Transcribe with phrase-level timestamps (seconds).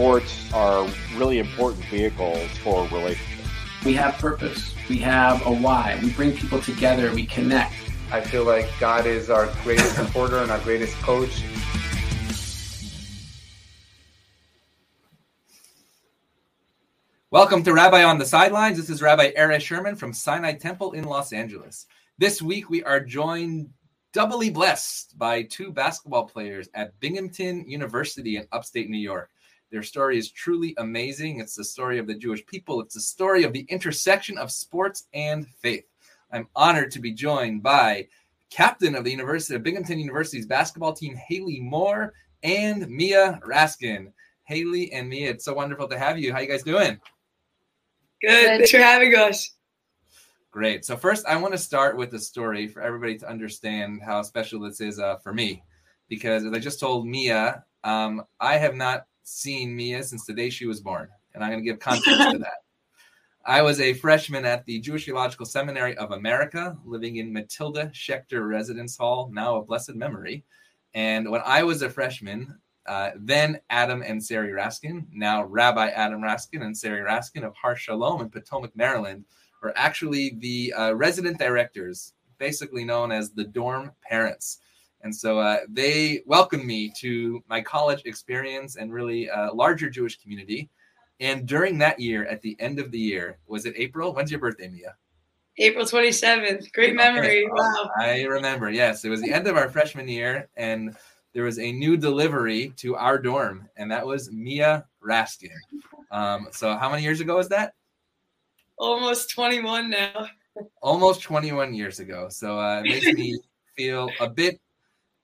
[0.00, 3.50] sports are really important vehicles for relationships.
[3.84, 4.74] We have purpose.
[4.88, 5.98] We have a why.
[6.02, 7.12] We bring people together.
[7.12, 7.74] We connect.
[8.10, 11.44] I feel like God is our greatest supporter and our greatest coach.
[17.30, 18.78] Welcome to Rabbi on the Sidelines.
[18.78, 21.84] This is Rabbi Erez Sherman from Sinai Temple in Los Angeles.
[22.16, 23.68] This week we are joined
[24.14, 29.28] doubly blessed by two basketball players at Binghamton University in upstate New York.
[29.70, 31.40] Their story is truly amazing.
[31.40, 35.04] It's the story of the Jewish people, it's the story of the intersection of sports
[35.14, 35.84] and faith.
[36.32, 38.08] I'm honored to be joined by
[38.50, 42.12] captain of the University of Binghamton University's basketball team, Haley Moore,
[42.42, 44.12] and Mia Raskin.
[44.44, 46.32] Haley and Mia, it's so wonderful to have you.
[46.32, 47.00] How you guys doing?
[48.20, 48.46] Good.
[48.46, 49.54] Thanks for having us.
[50.50, 50.84] Great.
[50.84, 54.58] So first, I want to start with a story for everybody to understand how special
[54.60, 55.62] this is uh, for me,
[56.08, 60.50] because as I just told Mia, um, I have not seen Mia since the day
[60.50, 62.58] she was born, and I'm going to give context to that.
[63.44, 68.46] I was a freshman at the Jewish Theological Seminary of America, living in Matilda Schechter
[68.46, 70.44] Residence Hall, now of blessed memory.
[70.94, 76.20] And when I was a freshman, uh, then Adam and Sari Raskin, now Rabbi Adam
[76.20, 79.24] Raskin and Sari Raskin of Har Shalom in Potomac, Maryland,
[79.62, 84.58] were actually the uh, resident directors, basically known as the dorm parents.
[85.02, 90.20] And so uh, they welcomed me to my college experience and really a larger Jewish
[90.20, 90.68] community.
[91.20, 94.14] And during that year, at the end of the year, was it April?
[94.14, 94.96] When's your birthday, Mia?
[95.58, 96.72] April 27th.
[96.72, 97.44] Great memory.
[97.44, 97.48] Okay.
[97.50, 97.90] Wow.
[97.98, 98.70] I remember.
[98.70, 100.96] Yes, it was the end of our freshman year, and
[101.34, 105.50] there was a new delivery to our dorm, and that was Mia Raskin.
[106.10, 107.74] Um, so, how many years ago was that?
[108.78, 110.28] Almost 21 now.
[110.82, 112.28] Almost 21 years ago.
[112.30, 113.38] So, uh, it makes me
[113.76, 114.60] feel a bit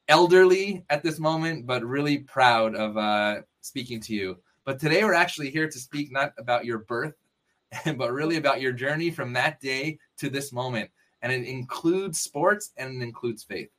[0.08, 4.38] elderly at this moment, but really proud of uh, speaking to you.
[4.64, 7.14] But today we're actually here to speak not about your birth,
[7.96, 10.90] but really about your journey from that day to this moment.
[11.22, 13.70] And it includes sports and it includes faith.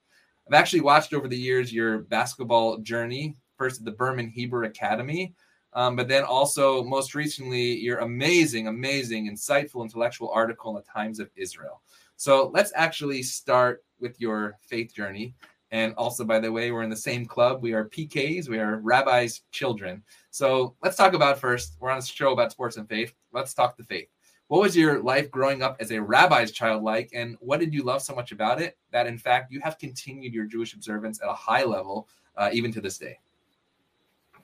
[0.48, 5.34] I've actually watched over the years your basketball journey, first at the Berman Hebrew Academy,
[5.74, 11.20] um, but then also most recently your amazing, amazing, insightful intellectual article in the Times
[11.20, 11.82] of Israel.
[12.16, 15.36] So let's actually start with your faith journey.
[15.72, 17.62] And also, by the way, we're in the same club.
[17.62, 20.02] We are PKs, we are rabbis' children.
[20.32, 21.76] So let's talk about first.
[21.80, 23.14] We're on a show about sports and faith.
[23.34, 24.08] Let's talk the faith.
[24.48, 27.10] What was your life growing up as a rabbi's child like?
[27.14, 30.34] And what did you love so much about it that, in fact, you have continued
[30.34, 32.08] your Jewish observance at a high level,
[32.38, 33.20] uh, even to this day?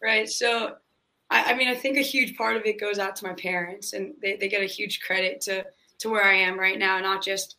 [0.02, 0.30] Right.
[0.30, 0.76] So,
[1.30, 3.94] I, I, mean, I think a huge part of it goes out to my parents,
[3.94, 5.66] and they, they get a huge credit to,
[6.00, 7.56] to where I am right now, not just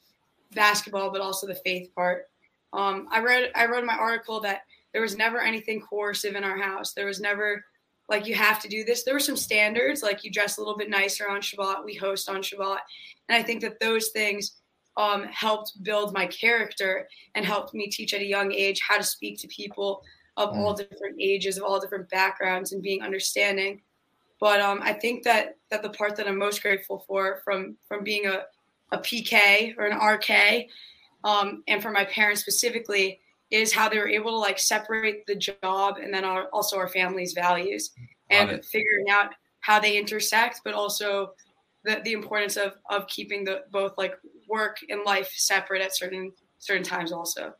[0.53, 2.29] basketball, but also the faith part.
[2.75, 4.62] Um, I read I wrote in my article that
[4.93, 6.93] there was never anything coercive in our house.
[6.93, 7.65] There was never
[8.09, 9.05] like you have to do this.
[9.05, 12.29] There were some standards, like you dress a little bit nicer on Shabbat, we host
[12.29, 12.79] on Shabbat,
[13.29, 14.57] and I think that those things
[14.97, 19.03] um, helped build my character and helped me teach at a young age how to
[19.03, 20.03] speak to people
[20.37, 20.57] of mm.
[20.59, 23.81] all different ages, of all different backgrounds, and being understanding.
[24.41, 28.05] But um, I think that that the part that I'm most grateful for from from
[28.05, 28.43] being a
[28.93, 30.69] a PK or an RK
[31.25, 33.21] um, and for my parents specifically
[33.51, 36.89] is how they were able to like separate the job and then our, also our
[36.89, 37.91] family's values
[38.31, 39.31] and figuring out
[39.61, 41.33] how they intersect but also
[41.84, 44.15] the, the importance of of keeping the both like
[44.49, 47.53] work and life separate at certain certain times also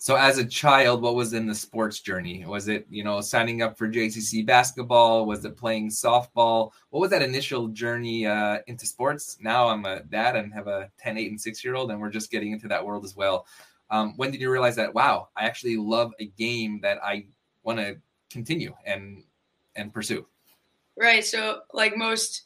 [0.00, 2.44] so as a child what was in the sports journey?
[2.46, 5.26] Was it you know signing up for jcc basketball?
[5.26, 6.70] Was it playing softball?
[6.90, 9.38] What was that initial journey uh, into sports?
[9.40, 12.10] Now i'm a dad and have a 10 8 and 6 year old and we're
[12.10, 13.46] just getting into that world as well.
[13.90, 17.26] Um, when did you realize that wow i actually love a game that i
[17.64, 17.96] want to
[18.30, 19.24] continue and
[19.74, 20.26] and pursue?
[20.96, 22.44] Right so like most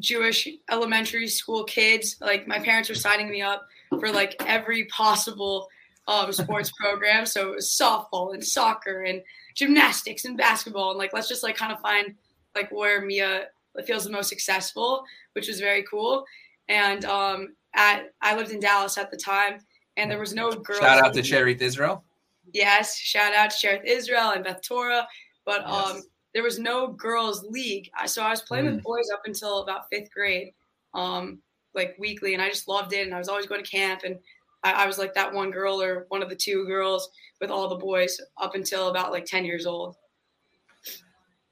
[0.00, 3.66] jewish elementary school kids like my parents were signing me up
[3.98, 5.68] for like every possible
[6.08, 7.26] um, sports program.
[7.26, 9.22] So it was softball and soccer and
[9.54, 10.90] gymnastics and basketball.
[10.90, 12.14] And like, let's just like kind of find
[12.56, 13.48] like where Mia
[13.86, 16.24] feels the most successful, which was very cool.
[16.68, 19.60] And um, at I lived in Dallas at the time,
[19.96, 20.80] and there was no girls.
[20.80, 22.04] Shout out to Shearith Israel.
[22.52, 25.06] Yes, shout out to Shearith Israel and Beth Torah.
[25.44, 25.90] But yes.
[25.90, 26.02] um,
[26.34, 28.74] there was no girls league, so I was playing mm.
[28.76, 30.52] with boys up until about fifth grade,
[30.94, 31.38] um,
[31.74, 33.06] like weekly, and I just loved it.
[33.06, 34.18] And I was always going to camp, and
[34.62, 37.10] I, I, was like that one girl or one of the two girls
[37.40, 39.96] with all the boys up until about like 10 years old.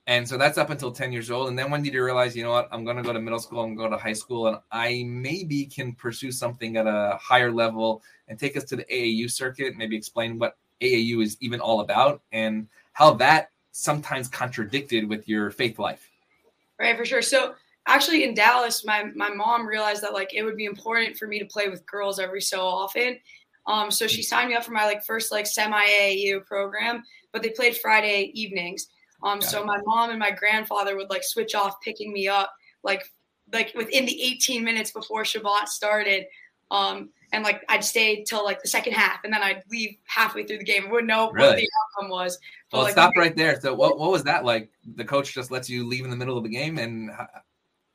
[0.09, 1.49] And so that's up until 10 years old.
[1.49, 3.41] And then when did you realize, you know what, I'm going to go to middle
[3.41, 6.87] school, I'm going to go to high school, and I maybe can pursue something at
[6.87, 11.37] a higher level and take us to the AAU circuit, maybe explain what AAU is
[11.41, 16.09] even all about and how that sometimes contradicted with your faith life.
[16.79, 17.23] Right, for sure.
[17.23, 17.55] So
[17.87, 21.39] actually in Dallas, my my mom realized that like it would be important for me
[21.39, 23.19] to play with girls every so often.
[23.67, 27.03] Um, so she signed me up for my like first like semi AAU program,
[27.33, 28.89] but they played Friday evenings.
[29.23, 32.53] Um, so my mom and my grandfather would like switch off picking me up
[32.83, 33.03] like
[33.53, 36.27] like within the 18 minutes before Shabbat started.
[36.71, 40.45] Um, and like I'd stay till like the second half, and then I'd leave halfway
[40.45, 40.87] through the game.
[40.87, 41.49] I wouldn't know Really?
[41.49, 41.69] what the
[41.99, 42.39] outcome was.
[42.71, 43.61] But, Well, like, stop right there.
[43.61, 44.71] So, what what was that like?
[44.95, 47.11] The coach just lets you leave in the middle of the game, and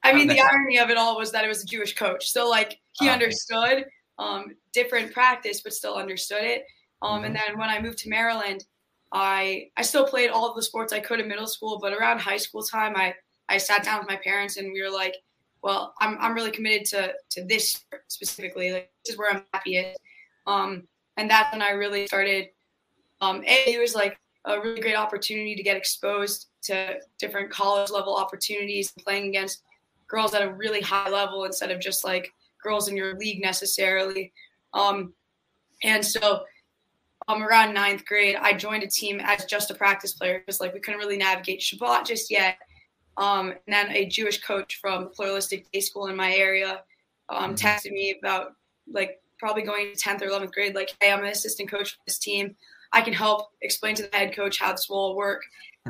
[0.03, 2.50] I mean, the irony of it all was that it was a Jewish coach, so
[2.50, 3.12] like he Oh.
[3.13, 3.86] understood
[4.18, 6.63] um, different practice, but still understood it.
[7.01, 8.63] Um, And then when I moved to Maryland,
[9.12, 12.19] I I still played all of the sports I could in middle school, but around
[12.19, 13.15] high school time, I
[13.50, 15.15] I sat down with my parents and we were like,
[15.63, 18.71] well, I'm I'm really committed to to this specifically.
[18.71, 20.00] Like this is where I'm happiest.
[20.48, 20.88] Um,
[21.18, 22.50] and that's when I really started.
[23.21, 27.92] Um, A, it was like a really great opportunity to get exposed to different college
[27.92, 29.63] level opportunities, playing against
[30.12, 32.31] girls at a really high level instead of just like
[32.62, 34.34] girls in your league necessarily.
[34.74, 35.13] Um,
[35.84, 36.44] and so
[37.28, 40.74] um, around ninth grade, I joined a team as just a practice player because like
[40.74, 42.58] we couldn't really navigate Shabbat just yet.
[43.18, 46.84] Um, and then a Jewish coach from pluralistic day school in my area
[47.30, 47.60] um, Mhm.
[47.60, 48.54] texted me about
[48.92, 52.00] like probably going to 10th or 11th grade, like, hey, I'm an assistant coach for
[52.06, 52.56] this team.
[52.94, 55.42] I can help explain to the head coach how this will work.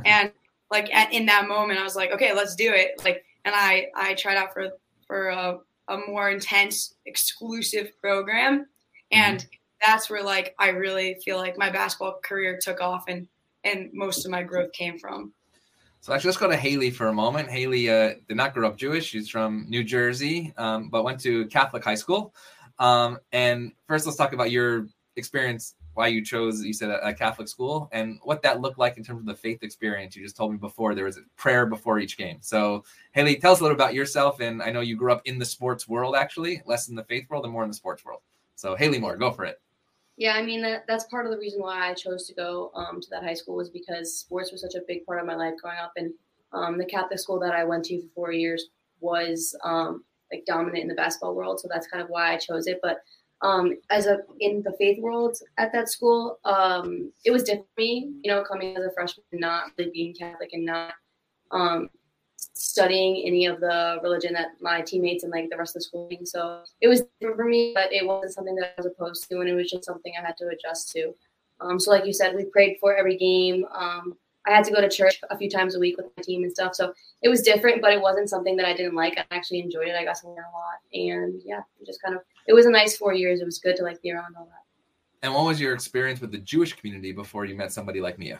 [0.05, 0.31] and
[0.69, 3.01] like at, in that moment, I was like, okay, let's do it.
[3.03, 4.69] Like, and I I tried out for
[5.07, 5.57] for a,
[5.87, 8.67] a more intense, exclusive program,
[9.11, 9.45] and
[9.85, 13.27] that's where like I really feel like my basketball career took off, and
[13.63, 15.33] and most of my growth came from.
[16.01, 17.49] So actually, let's go to Haley for a moment.
[17.49, 19.05] Haley uh, did not grow up Jewish.
[19.05, 22.33] She's from New Jersey, um, but went to Catholic high school.
[22.79, 27.13] Um, and first, let's talk about your experience, why you chose, you said, a, a
[27.13, 30.15] Catholic school, and what that looked like in terms of the faith experience.
[30.15, 32.37] You just told me before there was a prayer before each game.
[32.41, 34.39] So, Haley, tell us a little about yourself.
[34.39, 37.29] And I know you grew up in the sports world, actually, less in the faith
[37.29, 38.21] world and more in the sports world.
[38.55, 39.59] So, Haley Moore, go for it.
[40.17, 43.01] Yeah, I mean that that's part of the reason why I chose to go um,
[43.01, 45.55] to that high school was because sports was such a big part of my life
[45.59, 46.13] growing up, and
[46.53, 48.67] um, the Catholic school that I went to for four years
[48.99, 52.67] was um, like dominant in the basketball world, so that's kind of why I chose
[52.67, 52.79] it.
[52.83, 52.99] But
[53.41, 57.81] um, as a in the faith world at that school, um, it was different for
[57.81, 60.93] me, you know, coming as a freshman, not really being Catholic and not
[61.51, 61.89] um,
[62.53, 66.07] studying any of the religion that my teammates and like the rest of the school.
[66.07, 66.27] did.
[66.27, 69.39] So it was different for me, but it wasn't something that I was opposed to,
[69.39, 71.13] and it was just something I had to adjust to.
[71.59, 73.65] Um, so, like you said, we prayed for every game.
[74.47, 76.51] I had to go to church a few times a week with my team and
[76.51, 76.73] stuff.
[76.73, 79.17] So it was different, but it wasn't something that I didn't like.
[79.17, 79.95] I actually enjoyed it.
[79.95, 82.71] I got to learn a lot, and yeah, it just kind of it was a
[82.71, 83.41] nice four years.
[83.41, 84.61] It was good to like be around all that.
[85.23, 88.39] And what was your experience with the Jewish community before you met somebody like Mia?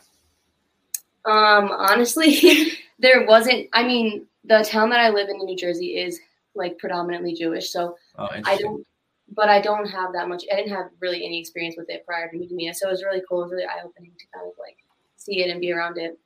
[1.26, 3.70] Um, honestly, there wasn't.
[3.74, 6.20] I mean, the town that I live in in New Jersey is
[6.56, 8.86] like predominantly Jewish, so Oh, I don't.
[9.34, 10.44] But I don't have that much.
[10.52, 13.04] I didn't have really any experience with it prior to meeting Mia, so it was
[13.04, 13.42] really cool.
[13.42, 14.78] It was really eye opening to kind of like
[15.22, 16.18] see it and be around it.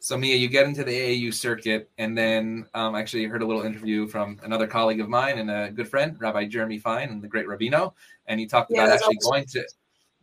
[0.00, 3.62] So Mia, you get into the AAU circuit, and then um, actually heard a little
[3.62, 7.26] interview from another colleague of mine and a good friend, Rabbi Jeremy Fine, and the
[7.26, 7.94] great Rabino,
[8.26, 9.30] and he talked Yeah, about actually awesome.
[9.30, 9.64] going to,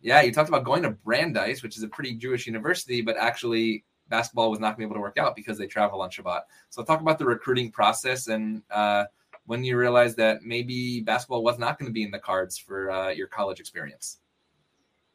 [0.01, 3.83] yeah, you talked about going to Brandeis, which is a pretty Jewish university, but actually
[4.07, 6.41] basketball was not going to be able to work out because they travel on Shabbat.
[6.69, 9.05] So talk about the recruiting process and uh,
[9.45, 12.91] when you realized that maybe basketball was not going to be in the cards for
[12.91, 14.19] uh, your college experience.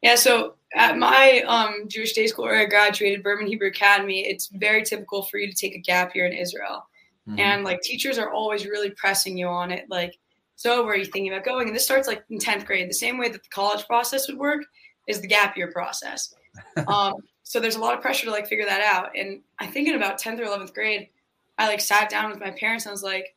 [0.02, 4.47] Yeah, so at my um, Jewish day school where I graduated, Berman Hebrew Academy, it's
[4.49, 6.87] very typical for you to take a gap year in Israel.
[7.28, 7.38] Mhm.
[7.38, 9.87] And like teachers are always really pressing you on it.
[9.90, 10.16] Like,
[10.57, 11.66] so where are you thinking about going?
[11.66, 12.88] And this starts like in 10th grade.
[12.88, 14.62] The same way that the college process would work
[15.07, 16.35] is the gap year process.
[16.88, 19.11] um, so there's a lot of pressure to like figure that out.
[19.16, 21.09] And I think in about 10th or 11th grade,
[21.59, 23.35] I like sat down with my parents and I was like,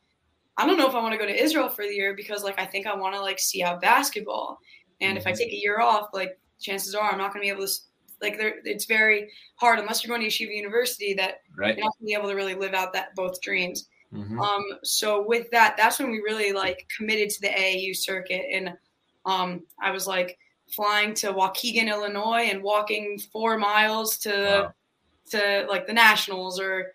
[0.56, 2.60] I don't know if I want to go to Israel for the year because like
[2.60, 4.60] I think I want to like see out basketball.
[5.02, 5.38] And if I Mhm.
[5.38, 7.74] take a year off, like chances are I'm not going to be able to
[8.22, 11.76] like there it's very hard unless you're going to Yeshiva University that right?
[11.78, 13.90] you're not going to be able to really live out that both dreams.
[14.14, 14.40] Mhm.
[14.40, 18.74] Um, so with that, that's when we really like committed to the AAU circuit, and
[19.26, 20.38] um, I was like
[20.72, 24.74] flying to Waukegan, Illinois, and walking four miles to Wow.
[25.32, 26.94] to like the nationals or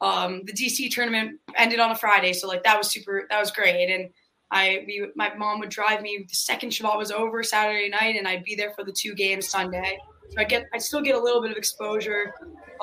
[0.00, 3.50] um, the DC tournament ended on a Friday, so like that was super, that was
[3.50, 4.08] great, and
[4.50, 8.26] I we my mom would drive me the second Shabbat was over Saturday night, and
[8.26, 9.98] I'd be there for the two games Sunday.
[10.30, 12.34] So I get I still get a little bit of exposure,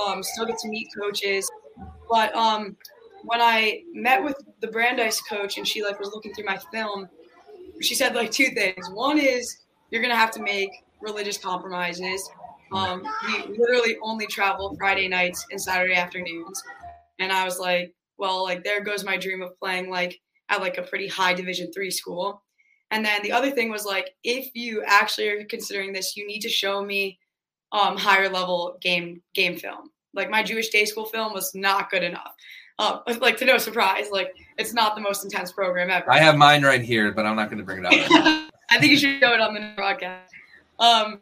[0.04, 1.50] um, still get to meet coaches,
[2.10, 2.78] but um,
[3.24, 7.10] when I met with the Brandeis coach and she like was looking through my film,
[7.82, 8.90] she said like two things.
[8.92, 10.72] One is you're gonna have to make
[11.02, 12.30] religious compromises,
[12.72, 16.62] Um, we literally only travel Friday nights and Saturday afternoons.
[17.20, 20.78] And I was like, well, like there goes my dream of playing like at like
[20.78, 22.44] a pretty high division three school.
[22.92, 26.40] And then the other thing was like, if you actually are considering this, you need
[26.42, 27.20] to show me
[27.72, 29.92] um, higher level game game film.
[30.14, 32.34] Like my Jewish day school film was not good enough.
[32.80, 36.12] Um, like to no surprise, like it's not the most intense program ever.
[36.12, 37.94] I have mine right here, but I'm not going to bring it up.
[38.70, 40.34] I think you should show it on the broadcast.
[40.80, 41.22] Um,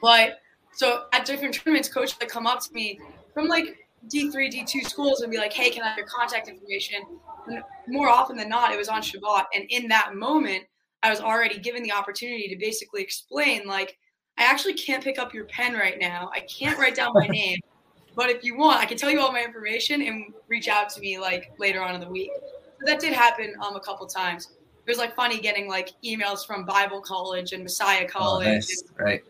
[0.00, 0.40] but
[0.72, 2.98] so at different tournaments, coaches like come up to me
[3.34, 7.00] from like D3, D2 schools and be like, hey, can I have your contact information?
[7.46, 9.44] And more often than not, it was on Shabbat.
[9.54, 10.64] And in that moment,
[11.02, 13.96] I was already given the opportunity to basically explain, like,
[14.38, 16.30] I actually can't pick up your pen right now.
[16.34, 17.58] I can't write down my name.
[18.14, 21.00] But if you want, I can tell you all my information and reach out to
[21.00, 22.30] me like later on in the week.
[22.34, 24.48] So that did happen um, a couple times.
[24.86, 28.46] It was like funny getting like emails from Bible College and Messiah Oh, College.
[28.46, 28.84] nice.
[28.98, 29.22] Right.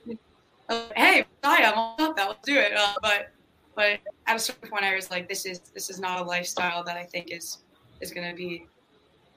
[0.69, 2.29] Uh, hey, Messiah, I'm all about that.
[2.29, 2.73] Let's do it.
[2.75, 3.31] Uh, but
[3.75, 6.83] but at a certain point, I was like, this is this is not a lifestyle
[6.85, 7.59] that I think is
[8.01, 8.67] is going to be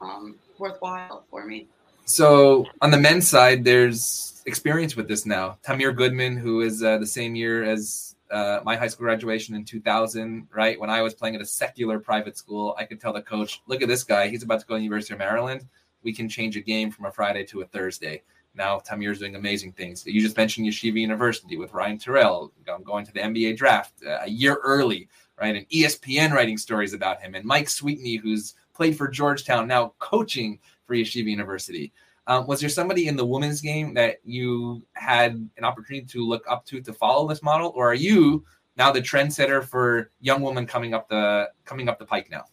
[0.02, 1.68] um, worthwhile for me.
[2.06, 5.58] So on the men's side, there's experience with this now.
[5.66, 9.64] Tamir Goodman, who is uh, the same year as uh, my high school graduation in
[9.64, 10.80] 2000, right?
[10.80, 13.82] When I was playing at a secular private school, I could tell the coach, look
[13.82, 14.28] at this guy.
[14.28, 15.66] He's about to go to University of Maryland.
[16.02, 18.24] We can change a game from a Friday to a Thursday.
[18.56, 20.06] Now Tamir's doing amazing things.
[20.06, 22.52] You just mentioned Yeshiva University with Ryan Turell.
[22.72, 25.08] I'm going to the NBA draft uh, a year early,
[25.44, 25.58] right?
[25.58, 27.36] And ESPN writing stories about him.
[27.36, 30.58] And Mike Sweetney, who's played for Georgetown, now coaching
[30.88, 31.92] for Yeshiva University.
[32.28, 36.46] Um, was there somebody in the women's game that you had an opportunity to look
[36.50, 38.46] up to to follow this model, or are you
[38.78, 42.46] now the trendsetter for young women coming up the coming up the pike now?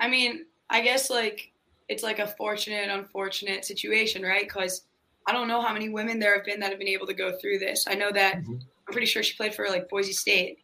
[0.00, 1.52] I mean, I guess like
[1.88, 4.42] it's like a fortunate, unfortunate situation, right?
[4.42, 4.82] Because
[5.28, 7.38] I don't know how many women there have been that have been able to go
[7.38, 7.86] through this.
[7.86, 8.60] I know that Mhm.
[8.88, 10.58] I'm pretty sure she played for like Boise State,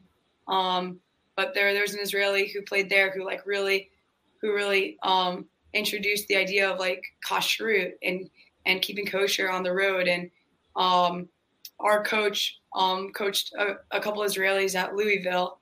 [0.49, 0.99] um,
[1.37, 3.91] but there there's an Israeli who played there who like really,
[4.41, 8.29] who really um, introduced the idea of like kashrut and
[8.67, 10.07] and keeping kosher on the road.
[10.09, 10.31] And
[10.77, 11.29] um,
[11.81, 15.59] our coach um, coached a, a couple Israelis at Louisville.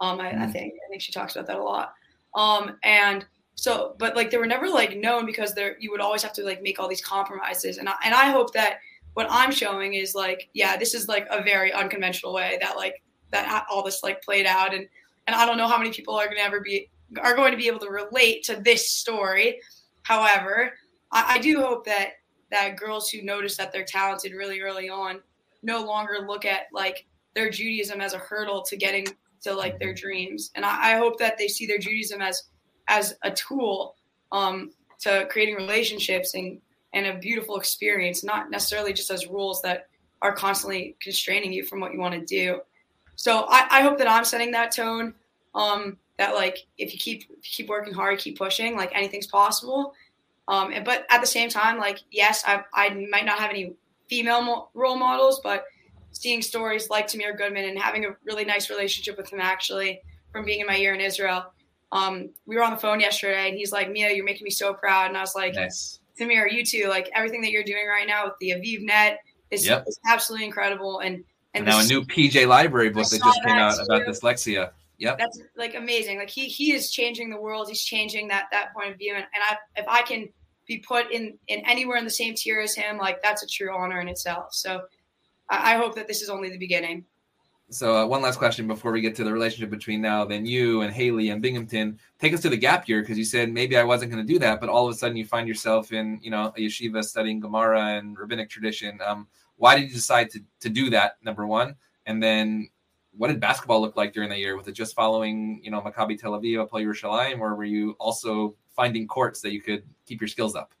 [0.00, 0.52] Um, I, I Mm.
[0.52, 1.94] think I think she talks about that a lot.
[2.34, 3.24] Um, and
[3.54, 6.42] so, but like they were never like known because there you would always have to
[6.44, 7.78] like make all these compromises.
[7.78, 8.78] And I, and I hope that
[9.14, 13.02] what I'm showing is like, yeah, this is like a very unconventional way that like
[13.32, 14.74] that all this like played out.
[14.74, 14.86] And
[15.26, 17.58] and I don't know how many people are going to ever be are going to
[17.58, 19.60] be able to relate to this story.
[20.02, 20.72] However,
[21.10, 22.12] I, I do hope that
[22.50, 25.20] that girls who notice that they're talented really early on
[25.62, 29.06] no longer look at like their Judaism as a hurdle to getting
[29.42, 30.50] to like their dreams.
[30.54, 32.44] And I, I hope that they see their Judaism as
[32.88, 33.96] as a tool
[34.32, 36.60] um, to creating relationships and
[36.94, 39.88] and a beautiful experience, not necessarily just as rules that
[40.20, 42.60] are constantly constraining you from what you want to do.
[43.16, 45.14] So I, I hope that I'm setting that tone.
[45.54, 49.26] Um, that like if you keep if you keep working hard, keep pushing, like anything's
[49.26, 49.94] possible.
[50.48, 53.74] Um, and- but at the same time, like yes, I I might not have any
[54.08, 55.64] female mo- role models, but
[56.12, 60.00] seeing stories like Tamir Goodman and having a really nice relationship with him actually
[60.30, 61.52] from being in my year in Israel.
[61.90, 64.72] Um, we were on the phone yesterday and he's like, Mia, you're making me so
[64.74, 65.08] proud.
[65.08, 66.00] And I was like, Nice.
[66.18, 66.88] Tamir, you too.
[66.88, 69.84] Like everything that you're doing right now with the Aviv net is, Yep.
[69.86, 71.00] is absolutely incredible.
[71.00, 71.24] And
[71.54, 74.70] and And now a new PJ Library book that just came that out about dyslexia.
[74.98, 75.18] Yep.
[75.18, 76.18] that's like amazing.
[76.18, 77.68] Like he he is changing the world.
[77.68, 79.14] He's changing that that point of view.
[79.14, 80.28] And, and I if I can
[80.66, 83.74] be put in in anywhere in the same tier as him, like that's a true
[83.74, 84.54] honor in itself.
[84.54, 84.82] So
[85.48, 87.04] I, I hope that this is only the beginning.
[87.70, 90.82] So uh, one last question before we get to the relationship between now, then you
[90.82, 91.98] and Haley and Binghamton.
[92.18, 94.38] Take us to the gap year because you said maybe I wasn't going to do
[94.40, 97.40] that, but all of a sudden you find yourself in you know a yeshiva studying
[97.40, 99.00] Gemara and rabbinic tradition.
[99.04, 101.16] Um, why did you decide to to do that?
[101.22, 102.68] Number one, and then
[103.16, 104.56] what did basketball look like during the year?
[104.56, 108.54] Was it just following you know Maccabi Tel Aviv, Hapoel Yerushalayim, or were you also
[108.74, 110.72] finding courts that you could keep your skills up?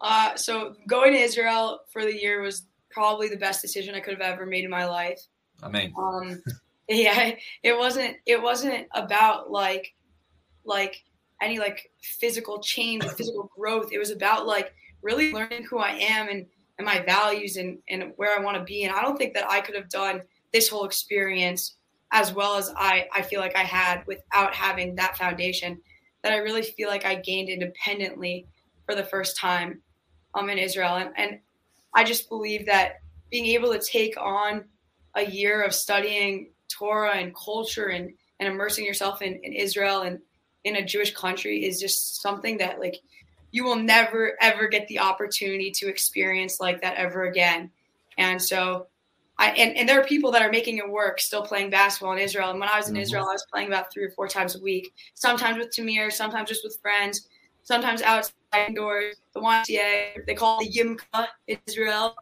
[0.00, 4.14] Uh, so going to Israel for the year was probably the best decision I could
[4.14, 5.20] have ever made in my life.
[5.62, 5.92] Amen.
[5.98, 6.42] um
[6.88, 7.32] yeah
[7.62, 9.94] it wasn't it wasn't about like
[10.64, 11.04] like
[11.40, 15.90] any like physical change or physical growth it was about like really learning who i
[15.90, 16.46] am and
[16.80, 19.48] and my values and and where i want to be and i don't think that
[19.50, 20.22] i could have done
[20.52, 21.76] this whole experience
[22.12, 25.78] as well as i i feel like i had without having that foundation
[26.22, 28.46] that i really feel like i gained independently
[28.86, 29.80] for the first time
[30.34, 30.96] um in israel.
[30.96, 31.38] And and
[31.94, 34.64] i just believe that being able to take on
[35.14, 40.20] a year of studying Torah and culture and, and immersing yourself in, in Israel and
[40.62, 42.96] in a Jewish country is just something that like
[43.50, 47.70] you will never ever get the opportunity to experience like that ever again.
[48.18, 48.86] And so
[49.38, 52.18] I and, and there are people that are making it work still playing basketball in
[52.18, 52.50] Israel.
[52.50, 53.02] And when I was in Mhm.
[53.02, 56.48] Israel, I was playing about three or four times a week, sometimes with Tamir, sometimes
[56.48, 57.28] just with friends,
[57.62, 58.32] sometimes outside
[58.68, 59.16] indoors.
[59.34, 62.16] The YMCA, they call it the Yimka in Israel.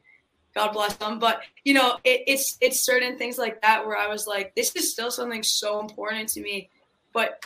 [0.55, 1.19] God bless them.
[1.19, 4.75] But you know, it, it's it's certain things like that where I was like, this
[4.77, 6.71] is still something so important to me.
[7.13, 7.45] But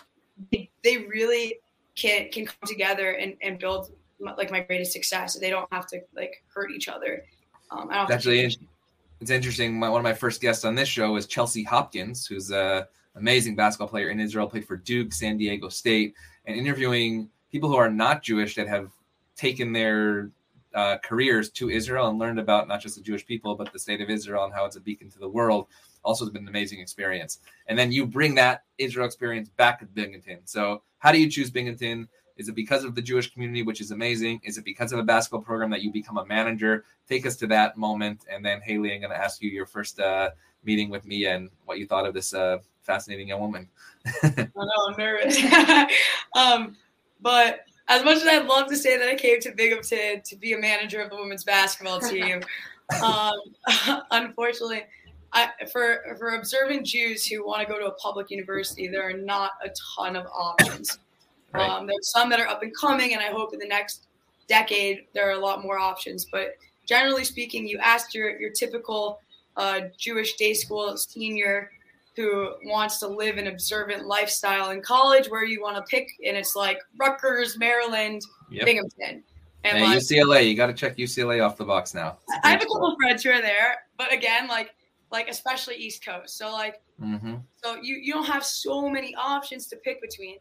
[0.50, 1.60] they, they really
[1.94, 5.38] can can come together and, and build like my greatest success.
[5.38, 7.25] They don't have to like hurt each other.
[7.70, 8.56] Um, I don't to Actually,
[9.20, 9.78] it's interesting.
[9.78, 13.56] My, one of my first guests on this show is Chelsea Hopkins, who's a amazing
[13.56, 16.14] basketball player in Israel, played for Duke, San Diego State,
[16.46, 18.90] and interviewing people who are not Jewish that have
[19.37, 20.30] taken their
[20.74, 24.00] uh, careers to Israel and learned about not just the Jewish people, but the state
[24.00, 25.66] of Israel and how it's a beacon to the world.
[26.04, 27.38] Also, has been an amazing experience.
[27.68, 30.40] And then you bring that Israel experience back to Binghamton.
[30.44, 32.08] So, how do you choose Binghamton?
[32.36, 34.40] Is it because of the Jewish community, which is amazing?
[34.42, 36.84] Is it because of a basketball program that you become a manager?
[37.08, 40.00] Take us to that moment, and then Haley, I'm going to ask you your first
[40.00, 40.30] uh,
[40.64, 43.68] meeting with me and what you thought of this uh, fascinating young woman.
[44.22, 45.38] I know I'm nervous.
[46.36, 46.76] um,
[47.20, 50.52] but as much as I'd love to say that I came to Binghamton to be
[50.52, 52.42] a manager of the women's basketball team,
[53.02, 53.34] um,
[54.10, 54.82] unfortunately,
[55.32, 59.16] I, for for observant Jews who want to go to a public university, there are
[59.16, 60.98] not a ton of options.
[61.52, 61.68] Right.
[61.68, 64.06] Um, there's some that are up and coming, and I hope in the next
[64.48, 66.26] decade there are a lot more options.
[66.30, 69.20] But generally speaking, you asked your your typical
[69.56, 71.70] uh, Jewish day school senior
[72.16, 76.37] who wants to live an observant lifestyle in college, where you want to pick, and
[76.37, 78.66] it's like Rutgers, Maryland, Yep.
[78.66, 79.25] Binghamton,
[79.64, 82.19] and Hey, like UCLA, you got to check UCLA off the box now.
[82.45, 84.75] I have a couple friends who are there, but again, like
[85.11, 89.66] like especially East Coast, so like hmm so you you don't have so many options
[89.69, 90.37] to pick between.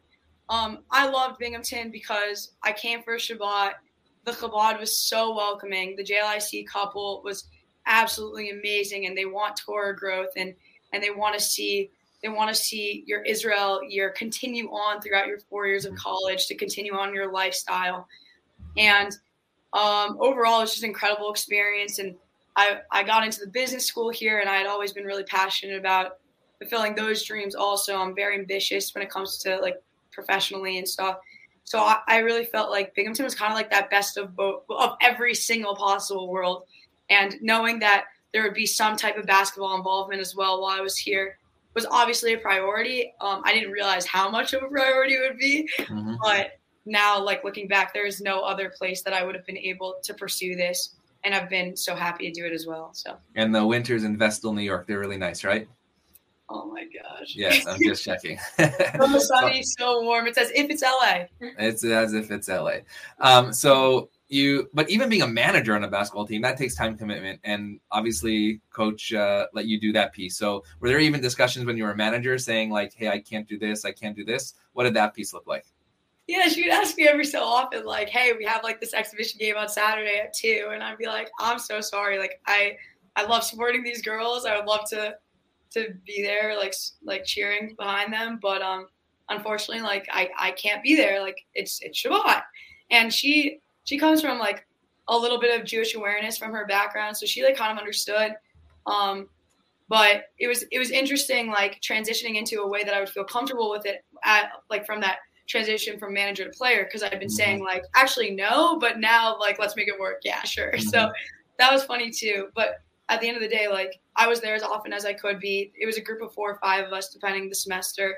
[0.48, 3.72] Um, I loved Binghamton because I came for Shabbat.
[4.24, 5.96] The Chabad was so welcoming.
[5.96, 7.48] The JLIC couple was
[7.86, 10.54] absolutely amazing, and they want Torah growth and
[10.92, 11.90] and they want to see
[12.22, 16.46] they want to see your Israel year continue on throughout your four years of college
[16.46, 18.06] to continue on your lifestyle.
[18.76, 19.10] And
[19.72, 21.98] um, overall, it's just an incredible experience.
[21.98, 22.14] And
[22.54, 25.78] I I got into the business school here, and I had always been really passionate
[25.78, 26.18] about
[26.62, 31.18] fulfilling those dreams also i'm very ambitious when it comes to like professionally and stuff
[31.64, 34.62] so i, I really felt like binghamton was kind of like that best of both
[34.70, 36.64] of every single possible world
[37.10, 40.80] and knowing that there would be some type of basketball involvement as well while i
[40.80, 41.38] was here
[41.74, 45.38] was obviously a priority um, i didn't realize how much of a priority it would
[45.38, 49.34] be hmm but now like looking back there is no other place that i would
[49.34, 52.66] have been able to pursue this and i've been so happy to do it as
[52.66, 55.68] well so And the winters in Vestal, New York, they're really nice, right?
[56.48, 58.36] oh my gosh Yes, I'm just checking.
[58.58, 60.26] so sunny, so warm.
[60.26, 61.26] It's as if it's LA.
[61.40, 62.78] It's as if it's LA.
[63.20, 66.96] Um, so you, but even being a manager on a basketball team, that takes time
[66.96, 70.36] commitment, and obviously, coach uh, let you do that piece.
[70.36, 73.48] So, were there even discussions when you were a manager saying like, "Hey, I can't
[73.48, 74.54] do this, I can't do this"?
[74.72, 75.66] What did that piece look like?
[76.26, 79.38] Yeah, she would ask me every so often, like, "Hey, we have like this exhibition
[79.38, 80.70] game on Saturday at 2.
[80.72, 82.18] and I'd be like, "I'm so sorry.
[82.18, 82.76] Like, I
[83.16, 84.46] I love supporting these girls.
[84.46, 85.16] I would love to
[85.74, 88.86] to be there, like like cheering behind them, but um,
[89.28, 91.20] unfortunately, like I I can't be there.
[91.20, 92.42] Like, it's it's Shabbat,
[92.90, 94.66] and she she comes from like
[95.08, 98.34] a little bit of Jewish awareness from her background, so she like kind of understood.
[98.86, 99.28] Um,
[99.88, 103.24] but it was it was interesting, like transitioning into a way that I would feel
[103.24, 105.18] comfortable with it, at like from that
[105.48, 107.32] transition from manager to player, because I've been Mhm.
[107.32, 110.20] saying like actually no, but now like let's make it work.
[110.22, 110.78] Yeah, sure.
[110.78, 111.10] So
[111.58, 112.48] that was funny too.
[112.54, 112.76] But
[113.08, 115.40] at the end of the day, like I was there as often as I could
[115.40, 115.72] be.
[115.78, 118.16] It was a group of four or five of us, depending the semester.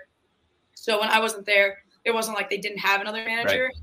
[0.74, 3.64] So when I wasn't there, it wasn't like they didn't have another manager.
[3.64, 3.74] right.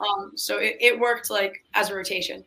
[0.00, 2.44] Um, so it, it worked like as a rotation.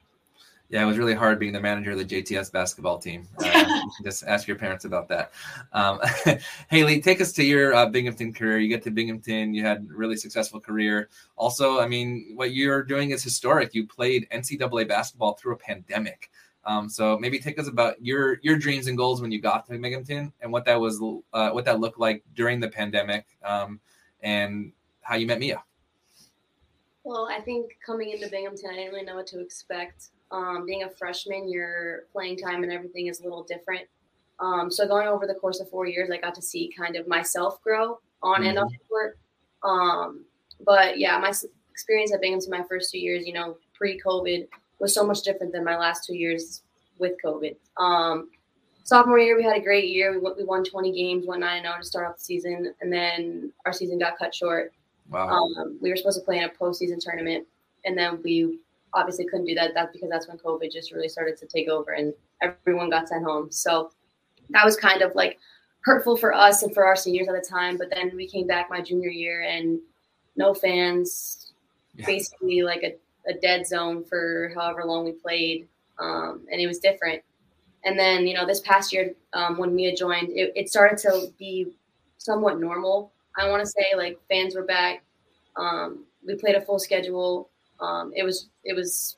[0.69, 3.27] Yeah, it was really hard being the manager of the JTS basketball team.
[3.45, 5.31] Uh, just ask your parents about that.
[5.71, 5.99] Um,
[6.69, 8.57] Haley, take us to your uh, Binghamton career.
[8.59, 11.09] You get to Binghamton, you had a really successful career.
[11.35, 13.73] Also, I mean, what you're doing is historic.
[13.73, 16.31] You played NCAA basketball through a pandemic.
[16.65, 19.77] Um, so maybe take us about your your dreams and goals when you got to
[19.77, 21.01] Binghamton and what that was,
[21.33, 23.79] uh, what that looked like during the pandemic, um,
[24.21, 25.63] and how you met Mia.
[27.05, 30.09] Well, I think coming into Binghamton, I didn't really know what to expect.
[30.31, 33.87] Um, being a freshman, your playing time and everything is a little different.
[34.39, 37.07] Um, so going over the course of four years, I got to see kind of
[37.07, 39.19] myself grow on and off the court.
[39.63, 40.25] Um,
[40.65, 41.31] but yeah, my
[41.71, 44.47] experience at Binghamton my first two years, you know, pre-COVID,
[44.79, 46.63] was so much different than my last two years
[46.97, 47.55] with COVID.
[47.77, 48.29] Um,
[48.83, 50.11] sophomore year, we had a great year.
[50.11, 52.91] We won, we won 20 games, won 9 0 to start off the season, and
[52.91, 54.73] then our season got cut short.
[55.09, 55.29] Wow.
[55.29, 57.45] Um, we were supposed to play in a postseason tournament,
[57.85, 58.59] and then we
[58.93, 59.71] obviously couldn't do that.
[59.73, 63.23] That's because that's when COVID just really started to take over, and everyone got sent
[63.23, 63.51] home.
[63.51, 63.91] So
[64.49, 65.39] that was kind of like
[65.85, 67.77] hurtful for us and for our seniors at the time.
[67.77, 69.79] But then we came back my junior year and
[70.35, 71.53] no fans,
[71.95, 72.05] yeah.
[72.05, 72.95] basically like a,
[73.29, 75.67] a dead zone for however long we played.
[75.99, 77.21] Um, and it was different.
[77.85, 81.27] And then, you know, this past year um, when Mia joined, it, it, started to
[81.37, 81.67] be
[82.17, 83.11] somewhat normal.
[83.37, 85.03] I want to say like fans were back.
[85.55, 87.49] Um, we played a full schedule.
[87.79, 89.17] Um, it was, it was,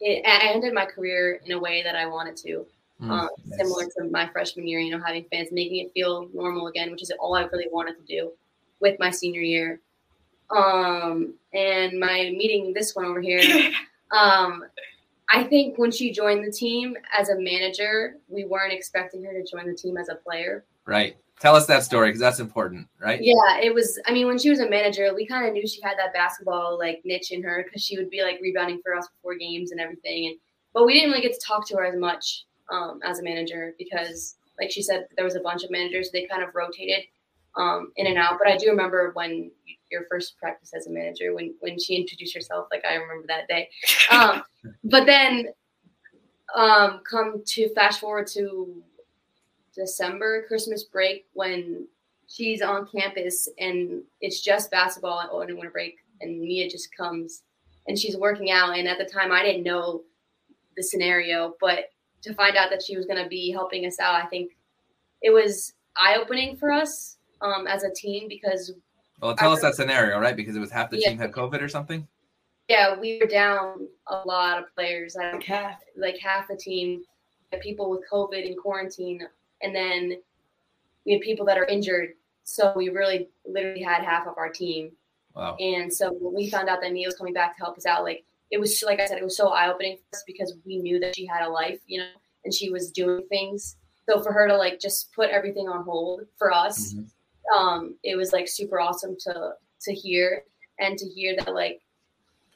[0.00, 2.66] it, I ended my career in a way that I wanted to.
[3.00, 3.58] Mm, um, yes.
[3.58, 7.02] Similar to my freshman year, you know, having fans, making it feel normal again, which
[7.02, 8.32] is all I really wanted to do
[8.80, 9.80] with my senior year.
[10.50, 13.40] Um, and my meeting this one over here,
[14.10, 14.64] um,
[15.32, 19.44] I think when she joined the team as a manager, we weren't expecting her to
[19.44, 20.64] join the team as a player.
[20.86, 21.16] Right.
[21.40, 23.20] Tell us that story because that's important, right?
[23.22, 24.00] Yeah, it was.
[24.06, 26.78] I mean, when she was a manager, we kind of knew she had that basketball
[26.78, 29.80] like niche in her because she would be like rebounding for us before games and
[29.80, 30.26] everything.
[30.26, 30.36] And
[30.74, 33.74] but we didn't really get to talk to her as much um, as a manager
[33.78, 36.10] because, like she said, there was a bunch of managers.
[36.10, 37.04] They kind of rotated
[37.56, 38.38] um, in and out.
[38.38, 39.50] But I do remember when
[39.90, 43.46] your first practice as a manager, when when she introduced herself, like I remember that
[43.48, 43.68] day.
[44.10, 44.42] Um,
[44.84, 45.48] but then,
[46.56, 48.82] um, come to fast forward to
[49.78, 51.86] December, Christmas break, when
[52.26, 57.42] she's on campus and it's just basketball at winter break, and Mia just comes
[57.86, 58.76] and she's working out.
[58.76, 60.02] And at the time, I didn't know
[60.76, 61.90] the scenario, but
[62.22, 64.56] to find out that she was going to be helping us out, I think
[65.22, 68.72] it was eye opening for us um, as a team because.
[69.20, 70.36] Well, tell us that scenario, right?
[70.36, 71.08] Because it was half the yeah.
[71.08, 72.06] team had COVID or something.
[72.68, 75.16] Yeah, we were down a lot of players.
[75.16, 77.02] Like half, like half the team,
[77.62, 79.26] people with COVID in quarantine,
[79.62, 80.18] and then
[81.04, 82.10] we had people that are injured.
[82.44, 84.92] So we really, literally had half of our team.
[85.34, 85.56] Wow.
[85.60, 88.02] And so when we found out that Mia was coming back to help us out,
[88.02, 90.78] like it was like I said, it was so eye opening for us because we
[90.78, 92.08] knew that she had a life, you know,
[92.44, 93.76] and she was doing things.
[94.08, 97.04] So for her to like just put everything on hold for us, mm-hmm
[97.56, 100.42] um, it was like super awesome to to hear
[100.78, 101.80] and to hear that like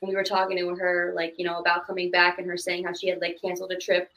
[0.01, 2.85] when we were talking to her like you know about coming back and her saying
[2.85, 4.11] how she had like canceled a trip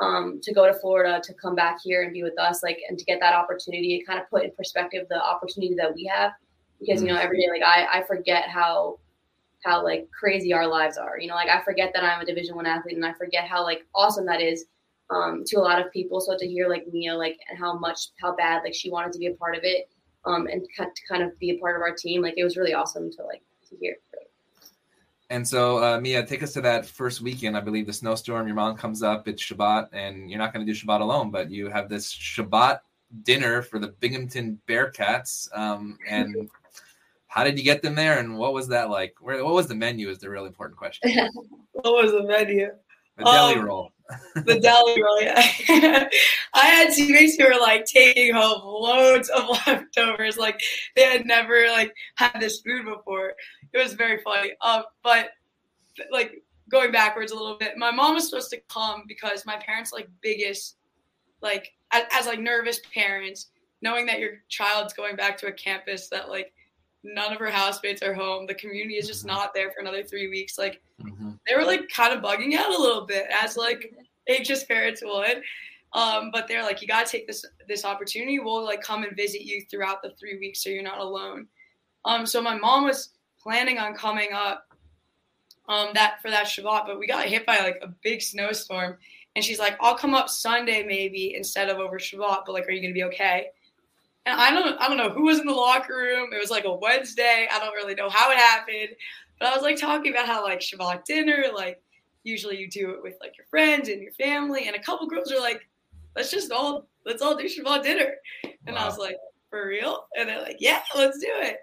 [0.00, 2.98] um, to go to Florida to come back here and be with us like and
[2.98, 6.32] to get that opportunity it kind of put in perspective the opportunity that we have
[6.80, 8.98] because you know every day like I I forget how
[9.64, 12.54] how like crazy our lives are you know like I forget that I'm a division
[12.54, 14.66] one athlete and I forget how like awesome that is
[15.10, 18.08] um, to a lot of people so to hear like Mia like and how much
[18.20, 19.88] how bad like she wanted to be a part of it
[20.28, 22.22] um, and to kind of be a part of our team.
[22.22, 23.96] Like it was really awesome to like to hear.
[25.30, 27.56] And so, uh, Mia, take us to that first weekend.
[27.56, 28.46] I believe the snowstorm.
[28.46, 29.28] Your mom comes up.
[29.28, 32.80] It's Shabbat, and you're not going to do Shabbat alone, but you have this Shabbat
[33.24, 35.54] dinner for the Binghamton Bearcats.
[35.56, 36.48] Um, and
[37.26, 39.16] how did you get them there, and what was that like?
[39.20, 40.08] Where, what was the menu?
[40.08, 41.10] Is the real important question.
[41.72, 42.70] what was the menu?
[43.18, 43.92] The deli um, roll
[44.34, 45.20] the deli roll.
[45.20, 46.08] Yeah.
[46.54, 50.36] I had teammates who were like taking home loads of leftovers.
[50.36, 50.60] Like
[50.96, 53.34] they had never like had this food before.
[53.72, 54.52] It was very funny.
[54.60, 55.30] Um, but
[56.10, 59.92] like going backwards a little bit, my mom was supposed to come because my parents
[59.92, 60.76] like biggest
[61.40, 63.50] like as, as like nervous parents,
[63.82, 66.52] knowing that your child's going back to a campus that like
[67.04, 68.46] none of her housemates are home.
[68.46, 69.36] The community is just mm-hmm.
[69.36, 70.58] not there for another three weeks.
[70.58, 71.32] Like mm-hmm.
[71.46, 73.94] they were like kind of bugging out a little bit as like
[74.28, 75.42] anxious parents would.
[75.94, 78.38] Um, but they're like, you gotta take this this opportunity.
[78.38, 81.46] We'll like come and visit you throughout the three weeks so you're not alone.
[82.04, 83.10] Um, so my mom was
[83.42, 84.64] planning on coming up
[85.68, 88.96] um that for that Shabbat, but we got hit by like a big snowstorm.
[89.36, 92.72] And she's like, I'll come up Sunday maybe instead of over Shabbat, but like, are
[92.72, 93.48] you gonna be okay?
[94.26, 96.30] And I don't I don't know who was in the locker room.
[96.32, 97.48] It was like a Wednesday.
[97.50, 98.90] I don't really know how it happened.
[99.38, 101.80] But I was like talking about how like Shabbat dinner, like
[102.24, 104.66] usually you do it with like your friends and your family.
[104.66, 105.68] And a couple girls are like,
[106.16, 108.14] let's just all let's all do Shabbat dinner.
[108.66, 108.82] And wow.
[108.82, 109.16] I was like,
[109.50, 110.06] for real?
[110.18, 111.58] And they're like, yeah, let's do it.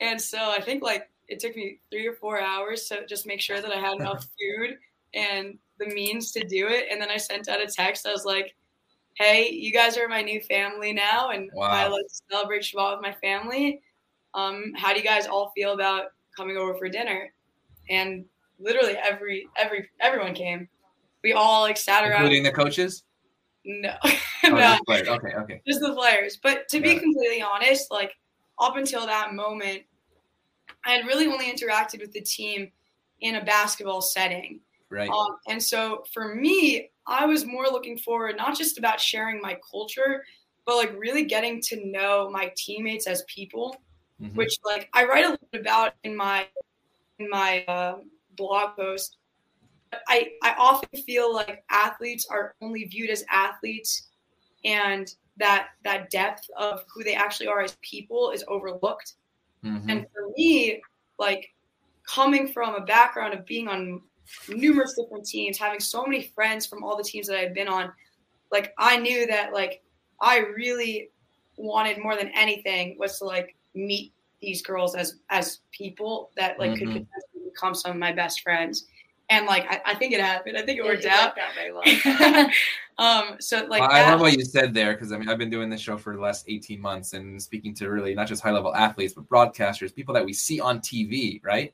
[0.00, 3.40] And so I think like it took me three or four hours to just make
[3.40, 4.76] sure that I had enough food
[5.14, 6.86] and the means to do it.
[6.90, 8.06] And then I sent out a text.
[8.06, 8.54] I was like,
[9.14, 11.66] hey, you guys are my new family now, and wow.
[11.66, 13.80] I like to celebrate Shabbat with my family.
[14.34, 17.32] Um, how do you guys all feel about coming over for dinner?
[17.88, 18.24] And
[18.58, 20.68] literally every every everyone came.
[21.22, 23.04] We all like sat around, including the coaches.
[23.64, 24.78] No, oh, no.
[24.88, 25.60] Okay, okay.
[25.66, 26.38] Just the players.
[26.42, 28.12] But to be completely honest, like
[28.58, 29.82] up until that moment,
[30.84, 32.70] I had really only interacted with the team
[33.20, 34.60] in a basketball setting.
[34.88, 35.08] Right.
[35.08, 39.58] Um, and so for me, I was more looking forward not just about sharing my
[39.70, 40.24] culture,
[40.66, 43.76] but like really getting to know my teammates as people,
[44.20, 44.34] mm-hmm.
[44.36, 46.46] which like I write a lot about in my
[47.18, 47.98] in my uh,
[48.36, 49.16] blog post.
[50.08, 54.08] I I often feel like athletes are only viewed as athletes
[54.64, 59.14] and that that depth of who they actually are as people is overlooked.
[59.64, 59.90] Mhm.
[59.90, 60.80] And for me,
[61.18, 61.54] like
[62.04, 64.02] coming from a background of being on
[64.48, 67.92] numerous different teams, having so many friends from all the teams that I've been on,
[68.50, 69.82] like I knew that like
[70.20, 71.10] I really
[71.56, 76.76] wanted more than anything was to like meet these girls as as people that like
[76.78, 76.92] could Mhm.
[76.92, 78.86] potentially become some of my best friends.
[79.30, 80.58] And like I, I think it happened.
[80.58, 81.38] I think it worked It out.
[81.38, 82.50] out very well.
[82.98, 85.48] um so like I that- love what you said there because I mean I've been
[85.50, 88.50] doing this show for the last 18 months and speaking to really not just high
[88.50, 91.72] level athletes but broadcasters, people that we see on TV, right?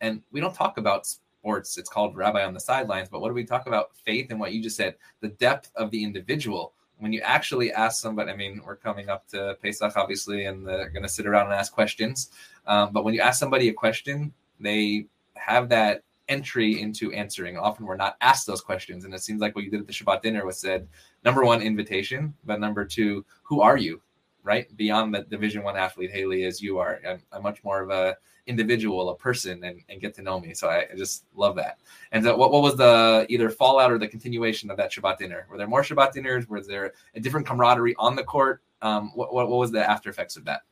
[0.00, 1.78] And we don't talk about sports.
[1.78, 3.96] It's called Rabbi on the sidelines, but what do we talk about?
[4.04, 6.74] Faith and what you just said, the depth of the individual.
[6.98, 10.90] When you actually ask somebody, I mean, we're coming up to Pesach, obviously, and they're
[10.90, 12.30] going to sit around and ask questions.
[12.66, 17.56] Um, but when you ask somebody a question, they have that entry into answering.
[17.56, 19.04] Often we're not asked those questions.
[19.04, 20.88] And it seems like what you did at the Shabbat dinner was said,
[21.24, 24.00] number one, invitation, but number two, who are you?
[24.42, 24.74] Right?
[24.76, 27.00] Beyond the division one athlete Haley as you are.
[27.06, 30.54] I'm, I'm much more of a individual, a person, and, and get to know me.
[30.54, 31.78] So I, I just love that.
[32.12, 35.46] And so what, what was the either fallout or the continuation of that Shabbat dinner?
[35.50, 36.48] Were there more Shabbat dinners?
[36.48, 38.62] Was there a different camaraderie on the court?
[38.80, 40.62] Um, what, what, what was the after effects of that?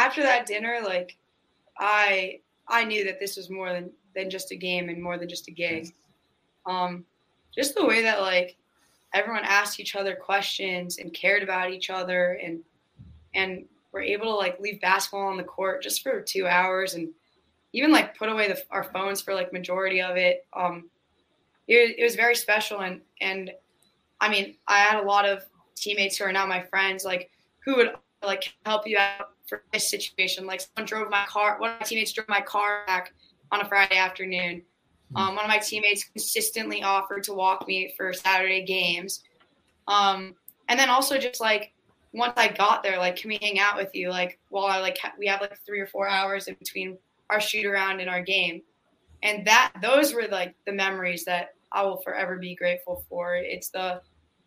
[0.00, 1.18] after that dinner, like
[1.78, 5.28] I I knew that this was more than than just a game and more than
[5.28, 5.92] just a gig.
[6.66, 7.04] Um,
[7.54, 8.56] just the way that like
[9.12, 12.60] everyone asked each other questions and cared about each other and
[13.34, 17.08] and were able to like leave basketball on the court just for two hours and
[17.72, 20.46] even like put away the, our phones for like majority of it.
[20.52, 20.90] Um,
[21.68, 23.50] it, it was very special and and
[24.20, 25.44] I mean I had a lot of
[25.76, 27.30] teammates who are now my friends like
[27.64, 27.92] who would
[28.24, 30.46] like help you out for this situation.
[30.46, 33.12] Like someone drove my car, one of my teammates drove my car back
[33.52, 34.62] on a Friday afternoon.
[35.16, 39.24] Um, one of my teammates consistently offered to walk me for Saturday games.
[39.88, 40.34] Um,
[40.68, 41.72] and then also just like
[42.12, 44.10] once I got there, like, can we hang out with you?
[44.10, 46.96] Like while I like ha- we have like three or four hours in between
[47.28, 48.62] our shoot around and our game.
[49.22, 53.34] And that those were like the memories that I will forever be grateful for.
[53.34, 54.00] It's the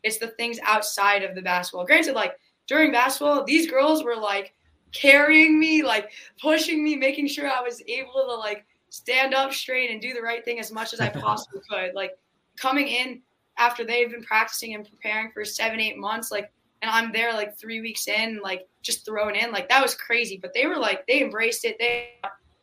[0.04, 1.86] it's the things outside of the basketball.
[1.86, 2.38] Granted, like
[2.68, 4.54] during basketball, these girls were like
[4.92, 6.12] carrying me, like
[6.42, 10.22] pushing me, making sure I was able to like stand up straight and do the
[10.22, 11.96] right thing as much as I possibly could.
[11.96, 12.16] Like
[12.58, 13.22] coming in
[13.58, 16.52] after they've been practicing and preparing for seven, eight months, like,
[16.84, 20.38] and I'm there like three weeks in, like just throwing in, like that was crazy.
[20.40, 21.78] But they were like, they embraced it.
[21.80, 22.10] They,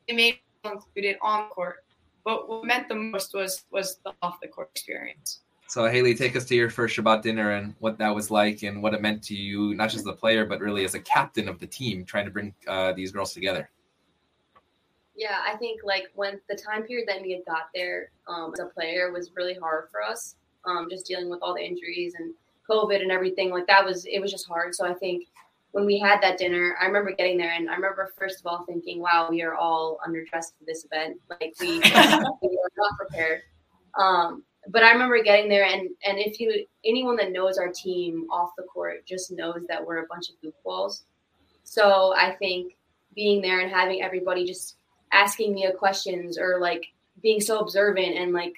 [0.06, 1.84] they made included on court.
[2.24, 5.40] But what meant the most was was the off the court experience.
[5.66, 8.82] So Haley, take us to your first Shabbat dinner and what that was like and
[8.82, 11.48] what it meant to you, not just as a player, but really as a captain
[11.48, 13.70] of the team, trying to bring uh, these girls together.
[15.20, 18.64] Yeah, I think like when the time period that Mia got there um, as a
[18.64, 20.36] player was really hard for us.
[20.64, 22.32] Um, just dealing with all the injuries and
[22.68, 24.74] COVID and everything like that was it was just hard.
[24.74, 25.26] So I think
[25.72, 28.64] when we had that dinner, I remember getting there and I remember first of all
[28.64, 31.18] thinking, "Wow, we are all underdressed for this event.
[31.28, 33.42] Like we, we were not prepared."
[33.98, 38.26] Um, but I remember getting there and and if you anyone that knows our team
[38.32, 41.02] off the court just knows that we're a bunch of goofballs.
[41.64, 42.78] So I think
[43.14, 44.76] being there and having everybody just
[45.12, 46.86] asking me questions or like
[47.22, 48.54] being so observant and like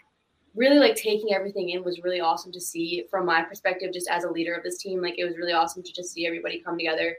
[0.55, 4.25] really like taking everything in was really awesome to see from my perspective just as
[4.25, 6.77] a leader of this team like it was really awesome to just see everybody come
[6.77, 7.17] together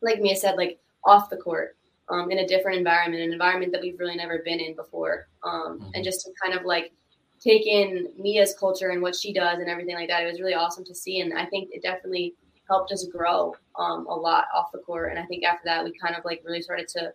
[0.00, 1.76] like mia said like off the court
[2.08, 5.80] um, in a different environment an environment that we've really never been in before um,
[5.80, 5.90] Mhm.
[5.94, 6.92] and just to kind of like
[7.40, 10.54] take in mia's culture and what she does and everything like that it was really
[10.54, 12.34] awesome to see and i think it definitely
[12.68, 15.92] helped us grow um, a lot off the court and i think after that we
[16.02, 17.12] kind of like really started to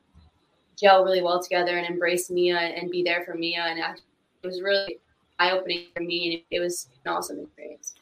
[0.82, 3.62] gel really well together and embrace Mia and be there for Mia.
[3.62, 5.00] And it was really
[5.40, 6.34] eye opening for me.
[6.34, 7.94] And it was an awesome experience.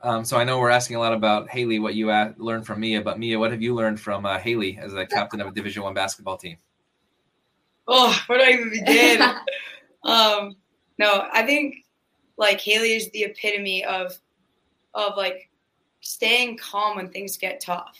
[0.00, 2.80] Um, so I know we're asking a lot about Haley, what you uh, learned from
[2.80, 5.50] Mia, but Mia, what have you learned from uh, Haley as a captain of a
[5.50, 6.56] Division One basketball team?
[7.88, 9.22] Oh, where do I even begin?
[10.04, 10.56] um,
[10.98, 11.84] no, I think
[12.36, 14.16] like Haley is the epitome of
[14.94, 15.50] of like
[16.00, 17.98] staying calm when things get tough,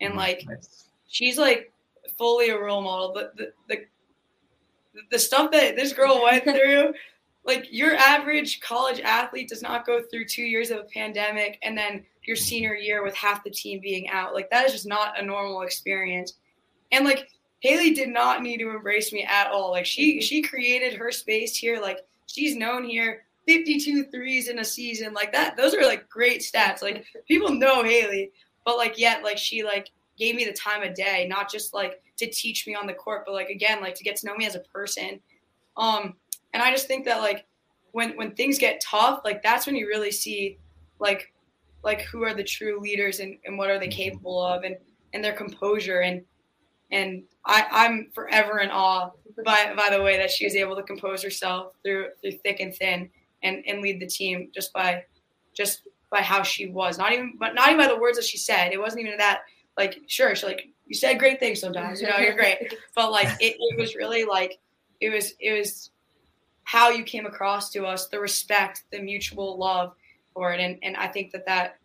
[0.00, 0.88] and like Nice.
[1.08, 1.72] she's like
[2.16, 3.12] fully a role model.
[3.14, 3.84] But the the
[5.10, 6.94] the stuff that this girl went through,
[7.44, 11.76] like your average college athlete does not go through two years of a pandemic and
[11.76, 14.34] then your senior year with half the team being out.
[14.34, 16.34] Like that is just not a normal experience.
[16.92, 17.28] And like
[17.60, 19.70] Haley did not need to embrace me at all.
[19.70, 20.20] Like she mm-hmm.
[20.20, 21.80] she created her space here.
[21.80, 25.12] Like she's known here 52 threes in a season.
[25.12, 26.82] Like that, those are like great stats.
[26.82, 28.30] Like people know Haley,
[28.64, 32.02] but like yet like she like gave me the time of day, not just like
[32.16, 34.46] to teach me on the court, but like again, like to get to know me
[34.46, 35.20] as a person.
[35.76, 36.14] Um,
[36.52, 37.46] and I just think that like
[37.92, 40.58] when when things get tough, like that's when you really see
[40.98, 41.32] like
[41.82, 44.76] like who are the true leaders and, and what are they capable of and
[45.12, 46.22] and their composure and
[46.90, 49.10] and I, I'm forever in awe
[49.44, 52.74] by by the way that she was able to compose herself through through thick and
[52.74, 53.10] thin
[53.42, 55.04] and and lead the team just by
[55.52, 56.98] just by how she was.
[56.98, 58.72] Not even but not even by the words that she said.
[58.72, 59.42] It wasn't even that
[59.76, 62.74] like sure, she like you said great things sometimes, you know, you're great.
[62.94, 64.58] But like it, it was really like
[65.00, 65.90] it was it was
[66.64, 69.94] how you came across to us, the respect, the mutual love
[70.32, 70.60] for it.
[70.60, 71.78] And and I think that that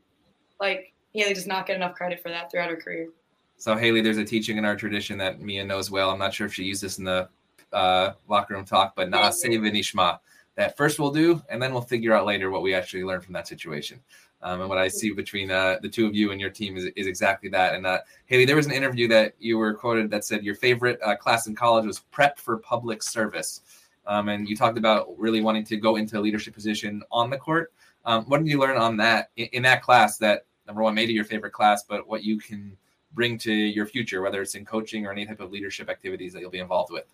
[0.59, 3.09] like Haley does not get enough credit for that throughout her career.
[3.57, 6.11] So Haley, there's a teaching in our tradition that Mia knows well.
[6.11, 7.27] I'm not sure if she used this in the
[7.73, 10.19] uh, locker room talk, but Naaseh v'nishma.
[10.55, 13.33] That first we'll do, and then we'll figure out later what we actually learned from
[13.33, 14.01] that situation.
[14.41, 16.85] Um, and what I see between uh, the two of you and your team is,
[16.95, 17.75] is exactly that.
[17.75, 20.99] And uh, Haley, there was an interview that you were quoted that said your favorite
[21.03, 23.61] uh, class in college was prep for public service.
[24.07, 27.37] Um, and you talked about really wanting to go into a leadership position on the
[27.37, 27.73] court.
[28.05, 31.09] Um, what did you learn on that in, in that class that number one made
[31.09, 32.77] it your favorite class, but what you can
[33.13, 36.39] bring to your future, whether it's in coaching or any type of leadership activities that
[36.39, 37.05] you'll be involved with?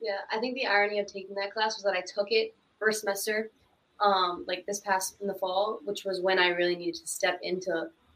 [0.00, 3.00] Yeah, I think the irony of taking that class was that I took it first
[3.00, 3.50] semester,
[4.02, 7.38] um, like this past in the fall, which was when I really needed to step
[7.42, 7.70] into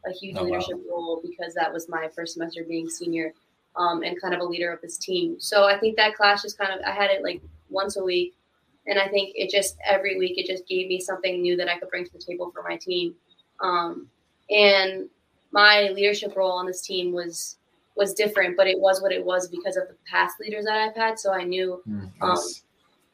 [0.07, 0.51] a huge Oh, wow.
[0.51, 3.33] leadership role because that was my first semester being senior
[3.77, 5.37] um, and kind of a leader of this team.
[5.39, 8.35] So I think that class just kind of I had it like once a week,
[8.87, 11.79] and I think it just every week it just gave me something new that I
[11.79, 13.15] could bring to the table for my team.
[13.61, 14.09] Um,
[14.51, 15.09] and
[15.53, 17.57] my leadership role on this team was
[17.97, 20.95] was different, but it was what it was because of the past leaders that I've
[20.95, 21.19] had.
[21.19, 21.83] So I knew
[22.21, 22.37] um,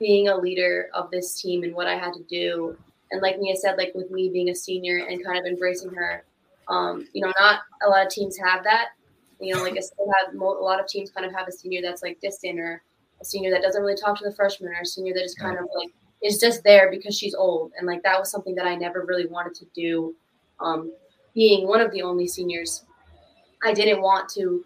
[0.02, 2.76] being a leader of this team and what I had to do.
[3.12, 6.24] And like Mia said, like with me being a senior and kind of embracing her,
[6.68, 8.88] um, you know, not a lot of teams have that.
[9.38, 11.52] You know, like I still have mo- a lot of teams kind of have a
[11.52, 12.82] senior that's like distant or
[13.20, 15.56] a senior that doesn't really talk to the freshmen or a senior that is kind
[15.56, 15.90] of like
[16.22, 17.70] is just there because she's old.
[17.78, 20.16] And like that was something that I never really wanted to do.
[20.58, 20.92] Um,
[21.34, 22.84] being one of the only seniors,
[23.64, 24.64] I didn't want to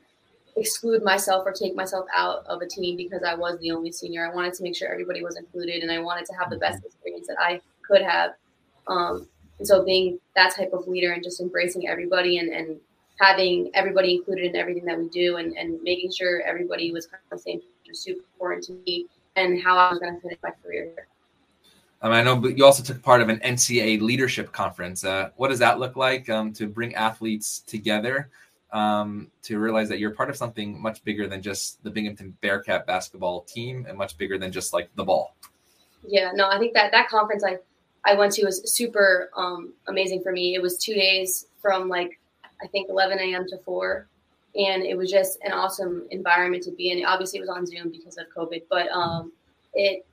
[0.56, 4.30] exclude myself or take myself out of a team because I was the only senior.
[4.30, 6.84] I wanted to make sure everybody was included and I wanted to have the best
[6.84, 8.32] experience that I could have.
[8.86, 12.76] Um, and so being that type of leader and just embracing everybody and, and
[13.20, 17.22] having everybody included in everything that we do and, and making sure everybody was kind
[17.30, 20.38] of the same was super important to me and how I was going to finish
[20.42, 21.08] my career.
[22.02, 25.04] Um, I know, but you also took part of an NCAA leadership conference.
[25.04, 28.30] Uh, what does that look like um, to bring athletes together
[28.72, 32.86] um, to realize that you're part of something much bigger than just the Binghamton Bearcat
[32.86, 35.34] basketball team and much bigger than just like the ball?
[36.06, 37.58] Yeah, no, I think that that conference I
[38.04, 40.54] I went to was super um, amazing for me.
[40.54, 42.20] It was two days from like
[42.62, 43.46] I think 11 a.m.
[43.48, 44.06] to four,
[44.54, 47.04] and it was just an awesome environment to be in.
[47.04, 49.32] Obviously, it was on Zoom because of COVID, but um,
[49.74, 50.06] it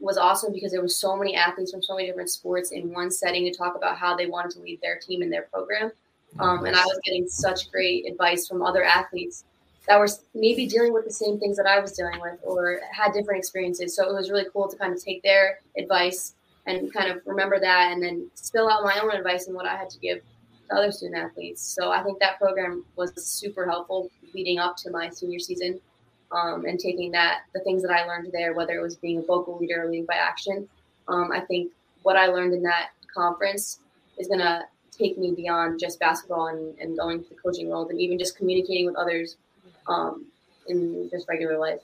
[0.00, 3.10] was awesome because there was so many athletes from so many different sports in one
[3.10, 5.90] setting to talk about how they wanted to lead their team and their program.
[6.38, 9.44] Um, and I was getting such great advice from other athletes
[9.88, 13.12] that were maybe dealing with the same things that I was dealing with or had
[13.12, 13.96] different experiences.
[13.96, 16.34] So it was really cool to kind of take their advice
[16.66, 19.76] and kind of remember that and then spill out my own advice and what I
[19.76, 20.20] had to give
[20.68, 21.62] to other student athletes.
[21.62, 25.80] So I think that program was super helpful leading up to my senior season
[26.30, 29.22] um, and taking that, the things that I learned there, whether it was being a
[29.22, 30.68] vocal leader or leading by action.
[31.08, 33.78] Um, I think what I learned in that conference
[34.18, 34.64] is going to
[34.98, 38.36] take me beyond just basketball and, and going to the coaching world and even just
[38.36, 39.36] communicating with others
[39.86, 40.26] um,
[40.66, 41.80] in just regular life.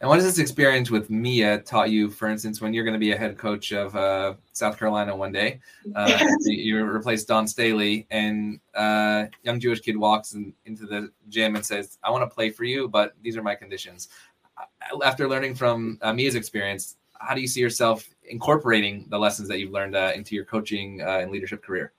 [0.00, 3.00] And what has this experience with Mia taught you, for instance, when you're going to
[3.00, 5.58] be a head coach of uh, South Carolina one day?
[5.92, 11.56] Uh, you replace Dawn Staley, and uh, young Jewish kid walks in, into the gym
[11.56, 14.08] and says, "I want to play for you, but these are my conditions."
[15.04, 19.58] After learning from uh, Mia's experience, how do you see yourself incorporating the lessons that
[19.58, 21.92] you've learned uh, into your coaching uh, and leadership career?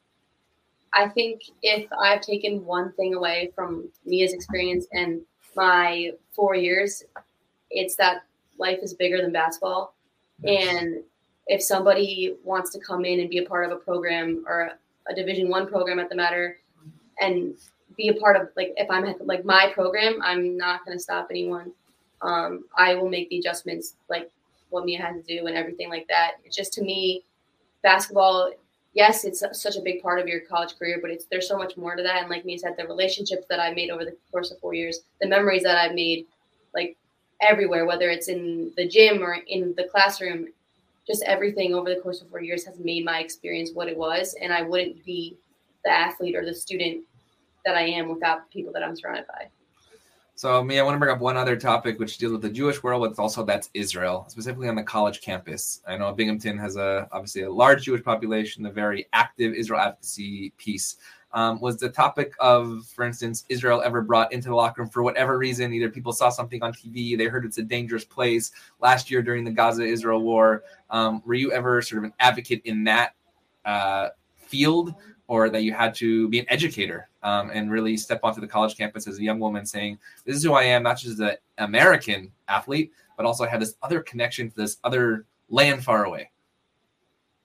[0.93, 5.21] I think if I've taken one thing away from Mia's experience and
[5.55, 7.03] my four years,
[7.69, 8.23] it's that
[8.57, 9.93] life is bigger than basketball.
[10.43, 11.03] And
[11.47, 14.71] if somebody wants to come in and be a part of a program or
[15.07, 16.59] a Division One program at the matter,
[17.19, 17.55] and
[17.97, 21.03] be a part of like if I'm at like my program, I'm not going to
[21.03, 21.71] stop anyone.
[22.21, 24.29] Um, I will make the adjustments like
[24.69, 26.33] what Mia has to do and everything like that.
[26.45, 27.23] It's just to me,
[27.81, 28.51] basketball
[28.93, 31.77] yes, it's such a big part of your college career, but it's there's so much
[31.77, 32.21] more to that.
[32.21, 35.01] And like Mia said, the relationships that I've made over the course of four years,
[35.21, 36.25] the memories that I've made,
[36.73, 36.97] like
[37.41, 40.47] everywhere, whether it's in the gym or in the classroom,
[41.07, 44.35] just everything over the course of four years has made my experience what it was.
[44.41, 45.37] And I wouldn't be
[45.83, 47.03] the athlete or the student
[47.65, 49.47] that I am without the people that I'm surrounded by.
[50.39, 52.81] So, Mia, I want to bring up one other topic which deals with the Jewish
[52.81, 55.81] world, but also that's Israel, specifically on the college campus.
[55.85, 60.53] I know Binghamton has a obviously a large Jewish population, a very active Israel advocacy
[60.55, 60.95] piece.
[61.33, 65.03] Um, was the topic of, for instance, Israel ever brought into the locker room for
[65.03, 65.73] whatever reason?
[65.73, 68.53] Either people saw something on TV, they heard it's a dangerous place.
[68.79, 72.85] Last year during the Gaza-Israel war, um, were you ever sort of an advocate in
[72.85, 73.13] that
[73.65, 74.95] uh, field,
[75.27, 78.77] or that you had to be an educator um, and really step onto the college
[78.77, 82.31] campus as a young woman saying, This is who I am, not just an American
[82.47, 86.29] athlete, but also I have this other connection to this other land far away?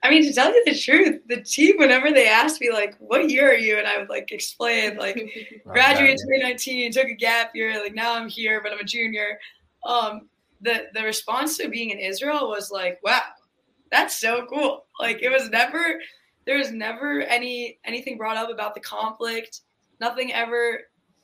[0.02, 3.30] I mean, to tell you the truth, the team, whenever they asked me, like, what
[3.30, 3.78] year are you?
[3.78, 5.16] And I would like explain, like,
[5.66, 9.38] graduated 2019, took a gap year, like, now I'm here, but I'm a junior.
[9.84, 10.28] Um,
[10.60, 13.22] the, the response to being in Israel was like, wow,
[13.90, 14.84] that's so cool.
[15.00, 16.00] Like, it was never,
[16.44, 19.62] there was never any anything brought up about the conflict.
[20.00, 20.80] Nothing ever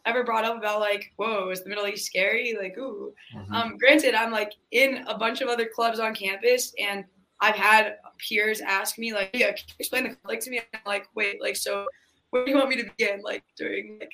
[0.07, 2.57] ever brought up about like, whoa, is the Middle East scary?
[2.59, 3.12] Like, ooh.
[3.35, 3.53] Mm-hmm.
[3.55, 7.05] Um, granted, I'm like in a bunch of other clubs on campus, and
[7.41, 10.61] I've had peers ask me like, yeah, can you explain the conflict to me?
[10.75, 11.87] I'm like, wait, like, so
[12.31, 13.23] where do you want me to begin?
[13.23, 14.12] Like during like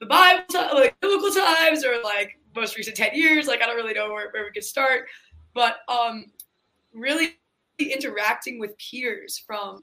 [0.00, 0.44] the Bible,
[0.74, 3.46] like biblical times, or like most recent ten years?
[3.46, 5.06] Like, I don't really know where, where we could start,
[5.54, 6.26] but um,
[6.92, 7.38] really
[7.78, 9.82] interacting with peers from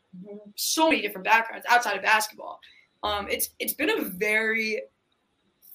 [0.56, 2.60] so many different backgrounds outside of basketball.
[3.04, 4.82] Um, it's it's been a very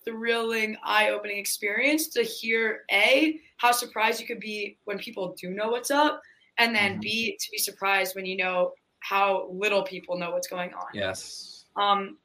[0.05, 5.69] thrilling, eye-opening experience to hear a how surprised you could be when people do know
[5.71, 6.23] what's up,
[6.59, 7.01] and then mm-hmm.
[7.01, 10.87] b to be surprised when you know how little people know what's going on.
[10.95, 11.65] Yes.
[11.77, 12.19] Um,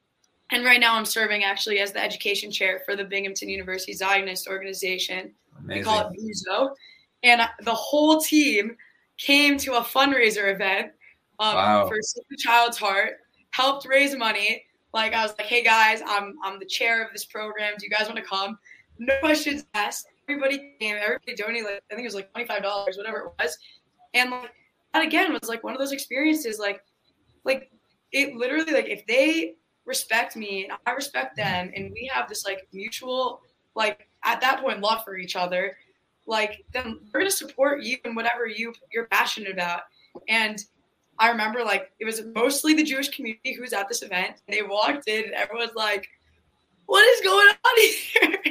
[0.52, 4.48] and right now I'm serving actually as the education chair for the Binghamton University Zionist
[4.48, 5.34] organization.
[5.60, 5.80] Amazing.
[5.80, 6.76] We call it BUZO.
[7.24, 8.76] And the whole team
[9.18, 10.92] came to a fundraiser event
[11.40, 11.88] um, wow.
[11.88, 13.20] for Save the Child's Heart,
[13.52, 14.66] helped raise money.
[14.94, 17.74] Like I was like, hey guys, I'm I'm the chair of this program.
[17.78, 18.58] Do you guys want to come?
[19.00, 20.08] No questions asked.
[20.28, 20.98] Everybody came.
[20.98, 21.66] Everybody donated.
[21.66, 23.58] Like, I think it was like twenty five dollars, whatever it was.
[24.14, 24.52] And like
[24.94, 26.60] that again was like one of those experiences.
[26.60, 26.82] Like,
[27.44, 27.72] like
[28.12, 32.46] it literally like if they respect me and I respect them, and we have this
[32.46, 33.42] like mutual
[33.76, 35.76] like at that point love for each other
[36.28, 39.82] like then we're gonna support you and whatever you you're passionate about.
[40.28, 40.64] And
[41.20, 44.42] I remember like it was mostly the Jewish community who was at this event.
[44.48, 46.08] They walked in and everyone's like,
[46.86, 48.42] "What is going on here?"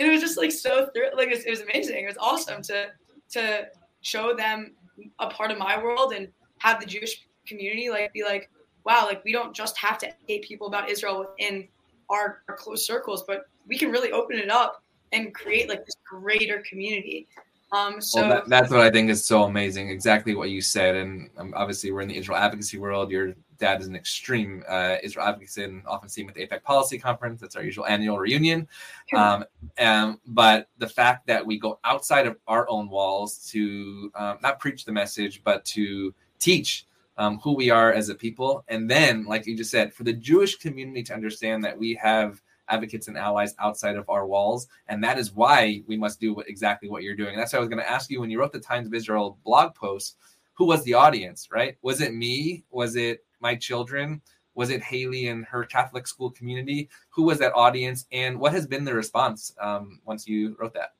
[0.00, 2.04] and it was just like so thr- like it was, it was amazing.
[2.04, 2.88] It was awesome to
[3.32, 3.66] to
[4.00, 4.74] show them
[5.18, 8.50] a part of my world and have the Jewish community like be like,
[8.84, 11.68] "Wow, like we don't just have to educate people about Israel within
[12.10, 15.96] our, our close circles, but we can really open it up and create like this
[16.08, 17.28] greater community.
[17.74, 19.90] Um, so well, that, that's what I think is so amazing.
[19.90, 23.10] Exactly what you said, and um, obviously we're in the Israel advocacy world.
[23.10, 26.98] Your dad is an extreme uh, Israel advocate, and often seen with the AIPAC Policy
[26.98, 27.40] Conference.
[27.40, 28.68] That's our usual annual reunion.
[29.16, 29.44] Um,
[29.76, 34.60] and, but the fact that we go outside of our own walls to um, not
[34.60, 39.24] preach the message, but to teach um, who we are as a people, and then,
[39.24, 43.16] like you just said, for the Jewish community to understand that we have advocates and
[43.16, 44.68] allies outside of our walls.
[44.88, 47.30] And that is why we must do what, exactly what you're doing.
[47.30, 48.94] And that's why I was going to ask you when you wrote the Times of
[48.94, 50.16] Israel blog post,
[50.54, 51.76] who was the audience, right?
[51.82, 52.64] Was it me?
[52.70, 54.22] Was it my children?
[54.54, 56.88] Was it Haley and her Catholic school community?
[57.10, 58.06] Who was that audience?
[58.12, 60.94] And what has been the response um, once you wrote that?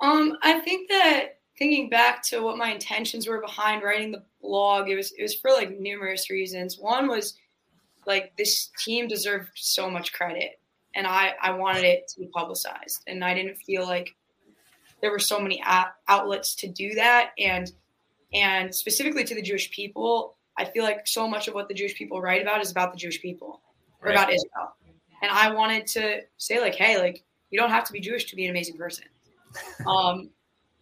[0.00, 4.88] Um, I think that thinking back to what my intentions were behind writing the blog,
[4.88, 6.78] it was it was for like numerous reasons.
[6.78, 7.34] One was
[8.06, 10.58] like this team deserved so much credit
[10.94, 13.02] and I, I wanted it to be publicized.
[13.06, 14.14] And I didn't feel like
[15.00, 15.62] there were so many
[16.08, 17.30] outlets to do that.
[17.38, 17.70] And
[18.32, 21.96] and specifically to the Jewish people I feel like so much of what the Jewish
[21.96, 23.60] people write about is about the Jewish people
[24.00, 24.16] or right.
[24.16, 24.76] about Israel.
[25.20, 28.36] And I wanted to say like hey like you don't have to be Jewish to
[28.36, 29.04] be an amazing person.
[29.86, 30.30] Um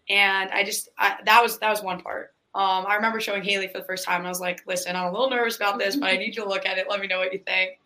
[0.08, 3.68] and I just I, that was that was one part um, I remember showing Haley
[3.68, 6.10] for the first time, I was like, "Listen, I'm a little nervous about this, but
[6.10, 6.86] I need you to look at it.
[6.88, 7.78] Let me know what you think."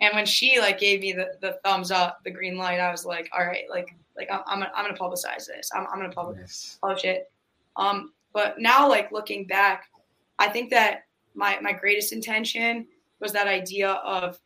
[0.00, 3.06] And when she like gave me the, the thumbs up, the green light, I was
[3.06, 5.70] like, "All right, like like I'm I'm gonna, I'm gonna publicize this.
[5.74, 6.78] I'm I'm gonna publish yes.
[6.82, 7.30] publish it."
[7.76, 9.90] Um, but now, like looking back,
[10.38, 11.04] I think that
[11.34, 12.86] my my greatest intention
[13.20, 14.38] was that idea of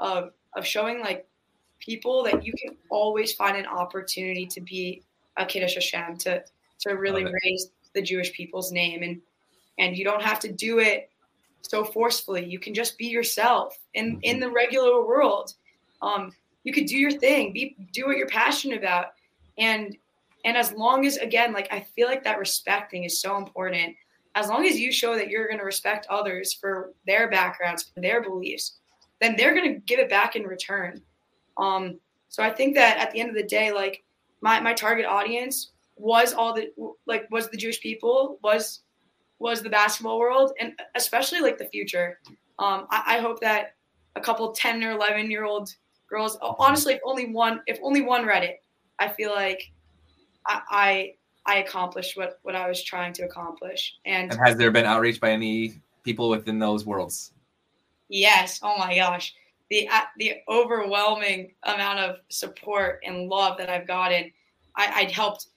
[0.00, 1.28] of of showing like
[1.78, 5.02] people that you can always find an opportunity to be
[5.36, 6.42] a kiddush Hashem to
[6.80, 9.20] to really raise the Jewish people's name and
[9.78, 11.10] and you don't have to do it
[11.62, 12.44] so forcefully.
[12.44, 15.54] You can just be yourself in in the regular world.
[16.00, 16.32] Um,
[16.64, 19.06] you could do your thing, be do what you're passionate about,
[19.58, 19.96] and
[20.44, 23.96] and as long as again, like I feel like that respecting is so important.
[24.34, 28.00] As long as you show that you're going to respect others for their backgrounds, for
[28.00, 28.78] their beliefs,
[29.20, 31.02] then they're going to give it back in return.
[31.58, 34.02] Um, So I think that at the end of the day, like
[34.40, 36.72] my, my target audience was all the
[37.06, 38.80] like was the Jewish people, was
[39.38, 42.20] was the basketball world, and especially like the future.
[42.58, 43.74] Um, I, I hope that
[44.14, 45.74] a couple 10 or 11 year old
[46.08, 48.62] girls, honestly, if only one, if only one read it,
[48.98, 49.72] I feel like
[50.46, 51.14] I, I
[51.44, 53.96] I accomplished what what I was trying to accomplish.
[54.04, 55.74] And, And has there been outreach by any
[56.04, 57.32] people within those worlds?
[58.08, 59.34] yes, oh my gosh,
[59.70, 64.30] the uh, the overwhelming amount of support and love that I've gotten.
[64.76, 65.48] I, I'd helped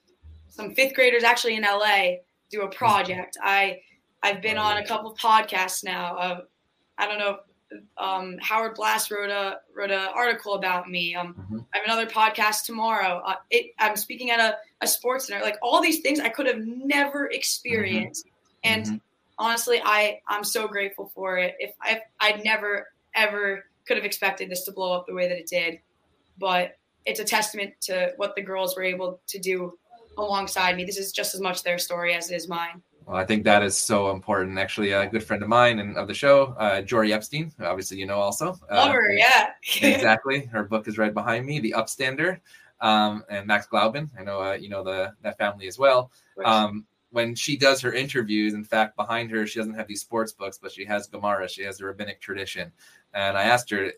[0.56, 2.16] some fifth graders actually in LA
[2.49, 3.38] do a project.
[3.41, 3.82] I
[4.24, 6.18] I've been on a couple of podcasts now.
[6.18, 6.38] Of
[6.97, 7.39] I don't know.
[7.97, 11.14] Um, Howard Blas wrote a wrote an article about me.
[11.16, 11.66] Um, Mhm.
[11.74, 13.22] I have another podcast tomorrow.
[13.26, 15.43] Uh, it, I'm speaking at a, a sports center.
[15.43, 18.28] Like all these things I could have never experienced.
[18.64, 19.01] And Mhm.
[19.38, 21.56] honestly, I I'm so grateful for it.
[21.60, 25.38] If I I'd never ever could have expected this to blow up the way that
[25.38, 25.80] it did,
[26.38, 29.78] but it's a testament to what the girls were able to do
[30.18, 30.86] alongside me.
[30.86, 32.82] This is just as much their story as it is mine.
[33.05, 34.57] Well, I think that is so important.
[34.57, 38.07] Actually, a good friend of mine and of the show, uh, Jori Epstein, obviously you
[38.07, 38.55] know also.
[38.70, 39.51] Uh, her, yeah.
[39.82, 40.45] exactly.
[40.45, 42.39] Her book is right behind me, The Upstander,
[42.82, 44.09] um, and Max Glauben.
[44.20, 46.11] I know uh, you know the that family as well.
[46.43, 50.34] Um, when she does her interviews, in fact, behind her, she doesn't have these sports
[50.34, 51.47] books, but she has Gemara.
[51.47, 52.74] She has the rabbinic tradition.
[53.13, 53.93] And I asked her,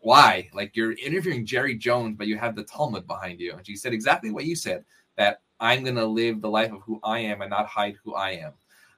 [0.00, 0.50] why?
[0.52, 3.54] Like you're interviewing Jerry Jones, but you have the Talmud behind you.
[3.54, 4.84] And she said exactly what you said
[5.16, 8.14] that I'm going to live the life of who I am and not hide who
[8.14, 8.52] I am.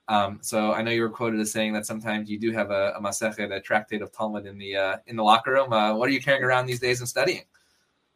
[0.08, 2.94] Um, so I know you were quoted as saying that sometimes you do have a,
[2.96, 5.72] a masechet, a tractate of Talmud in the uh, in the locker room.
[5.72, 7.44] Uh, what are you carrying around these days and studying?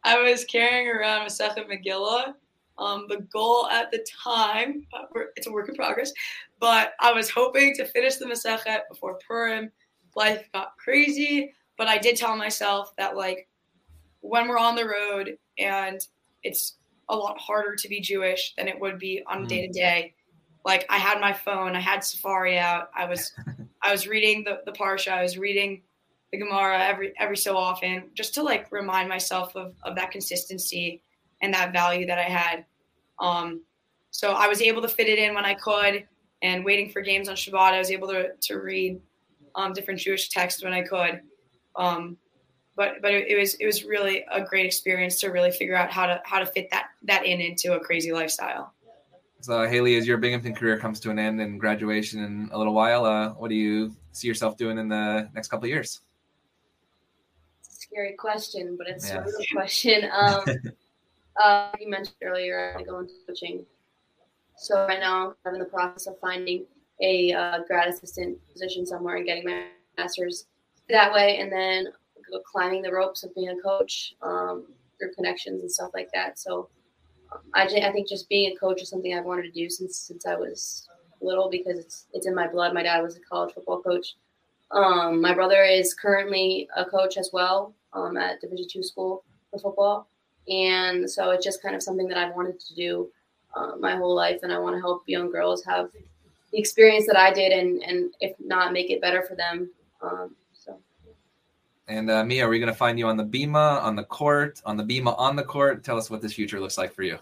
[0.03, 2.33] I was carrying around Masechet Megillah.
[2.77, 5.05] Um, the goal at the time, uh,
[5.37, 6.11] it's a work in progress,
[6.59, 9.71] but I was hoping to finish the Masechet before Purim.
[10.15, 13.47] Life got crazy, but I did tell myself that like
[14.19, 16.05] when we're on the road and
[16.43, 16.75] it's
[17.09, 20.13] a lot harder to be Jewish than it would be on day to day.
[20.65, 23.31] Like I had my phone, I had Sefaria out, I was
[23.81, 25.83] I was reading the, the Parsha, I was reading
[26.31, 31.01] the Gemara every every so often, just to like remind myself of, of that consistency
[31.41, 32.65] and that value that I had.
[33.19, 33.61] Um,
[34.11, 36.07] so I was able to fit it in when I could,
[36.41, 38.99] and waiting for games on Shabbat, I was able to to read
[39.55, 41.21] um, different Jewish texts when I could.
[41.75, 42.17] Um,
[42.75, 45.91] but but it, it was it was really a great experience to really figure out
[45.91, 48.73] how to how to fit that that in into a crazy lifestyle.
[49.41, 52.73] So Haley, as your Binghamton career comes to an end and graduation in a little
[52.73, 56.01] while, uh, what do you see yourself doing in the next couple of years?
[57.59, 59.19] It's a scary question, but it's Yeah.
[59.19, 60.09] a real question.
[60.11, 60.43] Um,
[61.43, 63.65] uh, you mentioned earlier, I go into coaching.
[64.57, 66.65] So right now, I'm in the process of finding
[67.01, 69.65] a uh, grad assistant position somewhere and getting my
[69.97, 70.47] master's
[70.89, 71.91] that way, and then go
[72.51, 74.65] climbing the ropes of being a coach um,
[74.97, 76.39] through connections and stuff like that.
[76.39, 76.69] So
[77.31, 79.97] um, I, I think just being a coach is something I've wanted to do since
[79.97, 80.87] since I was
[81.21, 82.73] little because it's it's in my blood.
[82.73, 84.15] My dad was a college football coach.
[84.71, 89.59] Um, my brother is currently a coach as well um, at Division two school for
[89.59, 90.07] football,
[90.47, 93.09] and so it's just kind of something that I've wanted to do
[93.55, 95.89] uh, my whole life, and I want to help young girls have
[96.51, 99.69] the experience that I did, and and if not, make it better for them.
[100.01, 100.35] Um,
[101.87, 104.61] And uh, Mia, are we going to find you on the Bema, on the court,
[104.65, 105.83] on the Bema, on the court?
[105.83, 107.19] Tell us what this future looks like for you.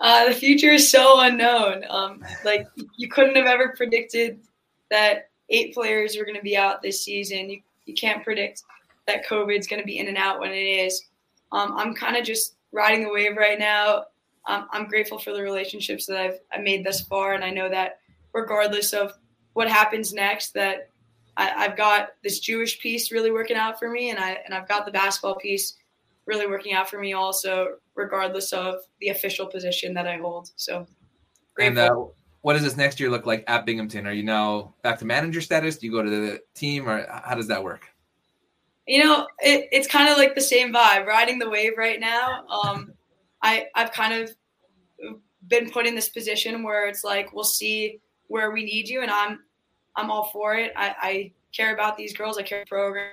[0.00, 1.84] Uh, the future is so unknown.
[1.88, 2.66] Um, like
[2.96, 4.40] you couldn't have ever predicted
[4.90, 7.48] that eight players were going to be out this season.
[7.48, 8.62] You you can't predict
[9.06, 11.04] that COVID's going to be in and out when it is.
[11.50, 14.04] Um, I'm kind of just riding the wave right now.
[14.46, 17.68] Um, I'm grateful for the relationships that I've, I've made thus far, and I know
[17.68, 18.00] that
[18.32, 19.12] regardless of
[19.52, 20.90] what happens next, that
[21.36, 24.68] I, I've got this Jewish piece really working out for me, and I and I've
[24.68, 25.76] got the basketball piece
[26.26, 30.50] really working out for me also, regardless of the official position that I hold.
[30.56, 30.86] So,
[31.58, 31.94] And uh,
[32.42, 34.06] what does this next year look like at Binghamton?
[34.06, 35.78] Are you now back to manager status?
[35.78, 37.92] Do you go to the team, or how does that work?
[38.86, 42.44] you know, it, it's kind of like the same vibe, riding the wave right now.
[42.46, 42.92] Um,
[43.42, 44.34] I I've kind of
[45.48, 49.10] been put in this position where it's like we'll see where we need you, and
[49.10, 49.40] I'm
[49.96, 50.72] I'm all for it.
[50.76, 52.38] I, I care about these girls.
[52.38, 53.10] I care program,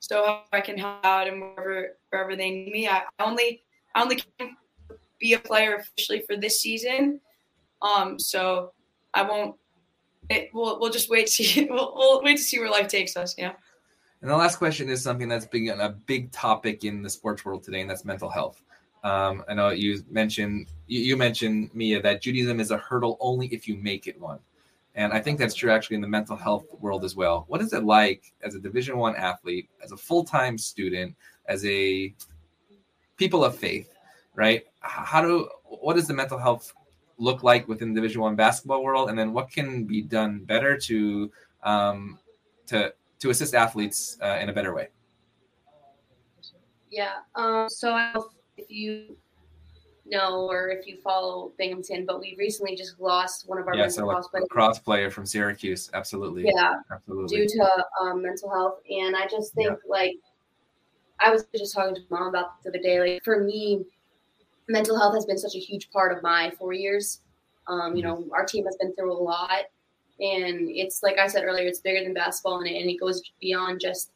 [0.00, 2.88] so I can help out and wherever wherever they need me.
[2.88, 3.62] I only
[3.94, 4.56] I only can
[5.20, 7.20] be a player officially for this season,
[7.82, 8.18] um.
[8.18, 8.72] So
[9.14, 9.56] I won't.
[10.28, 13.16] It, we'll we'll just wait to see we'll, we'll wait to see where life takes
[13.16, 13.34] us.
[13.36, 13.52] Yeah.
[14.22, 17.64] And the last question is something that's been a big topic in the sports world
[17.64, 18.62] today, and that's mental health.
[19.02, 23.48] Um, I know you mentioned you, you mentioned Mia that Judaism is a hurdle only
[23.48, 24.38] if you make it one,
[24.94, 27.44] and I think that's true actually in the mental health world as well.
[27.48, 31.14] What is it like as a Division One athlete, as a full time student,
[31.46, 32.14] as a
[33.16, 33.90] people of faith,
[34.34, 34.64] right?
[34.80, 36.74] How do what does the mental health
[37.18, 40.76] look like within the Division One basketball world, and then what can be done better
[40.76, 41.30] to
[41.62, 42.18] um,
[42.66, 44.88] to to assist athletes uh, in a better way?
[46.90, 47.14] Yeah.
[47.34, 47.96] Um, so
[48.58, 49.16] if you
[50.04, 53.88] know or if you follow Binghamton, but we recently just lost one of our yeah,
[53.88, 54.46] so like players.
[54.50, 55.90] cross player from Syracuse.
[55.94, 56.44] Absolutely.
[56.46, 56.74] Yeah.
[56.90, 57.36] Absolutely.
[57.36, 59.76] Due to um, mental health, and I just think yeah.
[59.88, 60.16] like
[61.20, 63.00] I was just talking to mom about the other day.
[63.00, 63.84] Like for me,
[64.68, 67.20] mental health has been such a huge part of my four years.
[67.68, 68.22] Um, you mm-hmm.
[68.22, 69.64] know, our team has been through a lot,
[70.20, 73.22] and it's like I said earlier, it's bigger than basketball, and it, and it goes
[73.40, 74.10] beyond just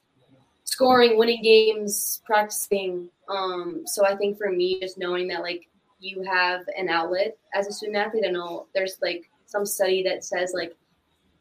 [0.64, 3.08] scoring, winning games, practicing.
[3.28, 5.68] Um, so I think for me, just knowing that like
[5.98, 10.24] you have an outlet as a student athlete, I know there's like some study that
[10.24, 10.74] says like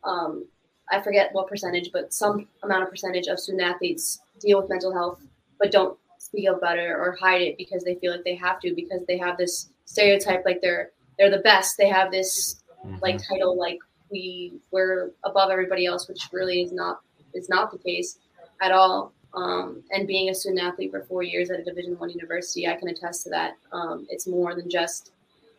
[0.04, 0.46] um,
[0.92, 4.94] I forget what percentage, but some amount of percentage of student athletes deal with mental
[4.94, 5.22] health
[5.60, 8.74] but don't speak about it or hide it because they feel like they have to
[8.74, 11.78] because they have this stereotype like they're they're the best.
[11.78, 12.98] They have this mm-hmm.
[13.02, 13.80] like title like
[14.12, 17.00] we we're above everybody else, which really is not
[17.34, 18.20] is not the case
[18.62, 19.14] at all.
[19.36, 22.76] Um, and being a student athlete for four years at a Division One university, I
[22.76, 23.58] can attest to that.
[23.72, 25.12] Um, it's more than just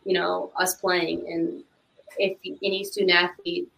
[0.05, 1.27] you know us playing.
[1.31, 1.63] And
[2.19, 3.69] if any student athlete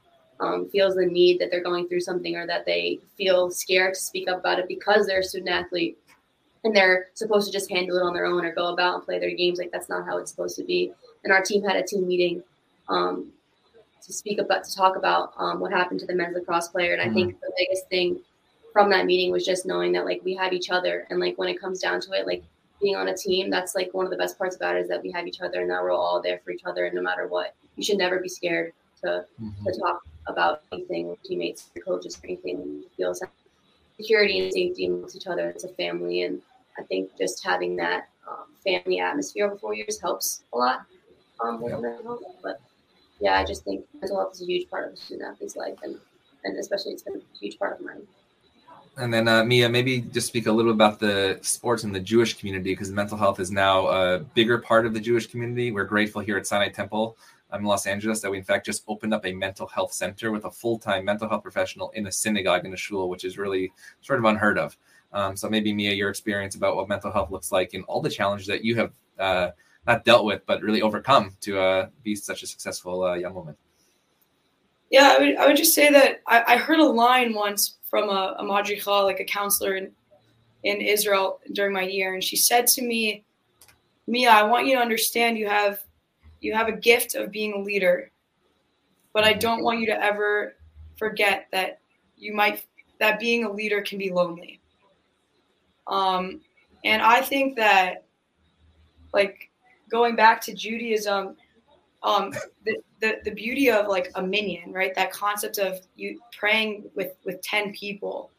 [0.41, 4.01] um, feels the need that they're going through something or that they feel scared to
[4.01, 5.99] speak up about it because they're a student athlete,
[6.65, 9.19] and they're supposed to just handle it on their own or go about and play
[9.19, 9.59] their games.
[9.59, 10.93] Like that's not how it's supposed to be.
[11.25, 12.43] And our team had a team meeting
[12.89, 13.33] um,
[14.03, 16.93] to speak about to talk about um, what happened to the men's lacrosse player.
[16.93, 17.15] And I mm-hmm.
[17.15, 18.21] think the biggest thing
[18.79, 21.49] from that meeting was just knowing that like we have each other, and like when
[21.49, 22.45] it comes down to it, like
[22.81, 25.03] being on a team, that's like one of the best parts about it is that
[25.03, 26.85] we have each other and that we're all there for each other.
[26.85, 28.73] And no matter what, you should never be scared
[29.03, 29.65] to mm-hmm.
[29.65, 32.59] to talk about anything with teammates, your coaches, or anything.
[32.59, 33.15] You feel
[33.97, 35.49] security and safety amongst each other.
[35.49, 36.41] It's a family, and
[36.79, 40.83] I think just having that um, family atmosphere over four years helps a lot
[41.41, 41.97] um, yeah.
[42.45, 42.61] But
[43.19, 45.79] yeah, I just think mental health is a huge part of a student athlete's life,
[45.83, 45.99] and
[46.45, 48.07] and especially it's been a huge part of mine.
[48.99, 52.37] And then uh, Mia, maybe just speak a little about the sports in the Jewish
[52.37, 55.71] community because mental health is now a bigger part of the Jewish community.
[55.71, 57.17] We're grateful here at Sinai Temple
[57.53, 60.33] um, in Los Angeles that we in fact just opened up a mental health center
[60.33, 63.73] with a full-time mental health professional in a synagogue in a shul, which is really
[64.01, 64.77] sort of unheard of.
[65.13, 68.11] Um, so maybe Mia, your experience about what mental health looks like and all the
[68.11, 69.51] challenges that you have uh,
[69.87, 73.57] not dealt with, but really overcome to uh, be such a successful uh, young woman.
[74.91, 78.09] Yeah, I would, I would just say that I, I heard a line once from
[78.09, 79.91] a, a madricha, like a counselor in,
[80.65, 83.25] in Israel during my year, and she said to me,
[84.07, 85.81] "Mia, I want you to understand you have
[86.41, 88.11] you have a gift of being a leader,
[89.13, 90.55] but I don't want you to ever
[90.97, 91.81] forget that
[92.17, 92.65] you might
[93.01, 94.61] that being a leader can be lonely."
[95.87, 96.43] Um,
[96.85, 98.05] and I think that,
[99.15, 99.51] like,
[99.91, 101.37] going back to Judaism,
[102.03, 102.33] um,
[102.65, 104.95] the, the, the beauty of like a minyan, right?
[104.95, 108.31] That concept of you praying with with ten people,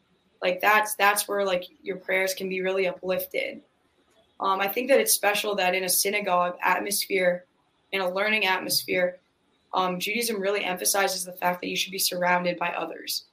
[0.42, 3.60] like that's that's where like your prayers can be really uplifted.
[4.40, 7.44] Um, I think that it's special that in a synagogue atmosphere,
[7.92, 9.18] in a learning atmosphere,
[9.74, 13.24] um, Judaism really emphasizes the fact that you should be surrounded by others,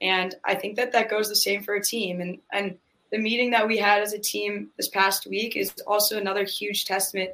[0.00, 2.22] and I think that that goes the same for a team.
[2.22, 2.78] And and
[3.12, 6.86] the meeting that we had as a team this past week is also another huge
[6.86, 7.30] testament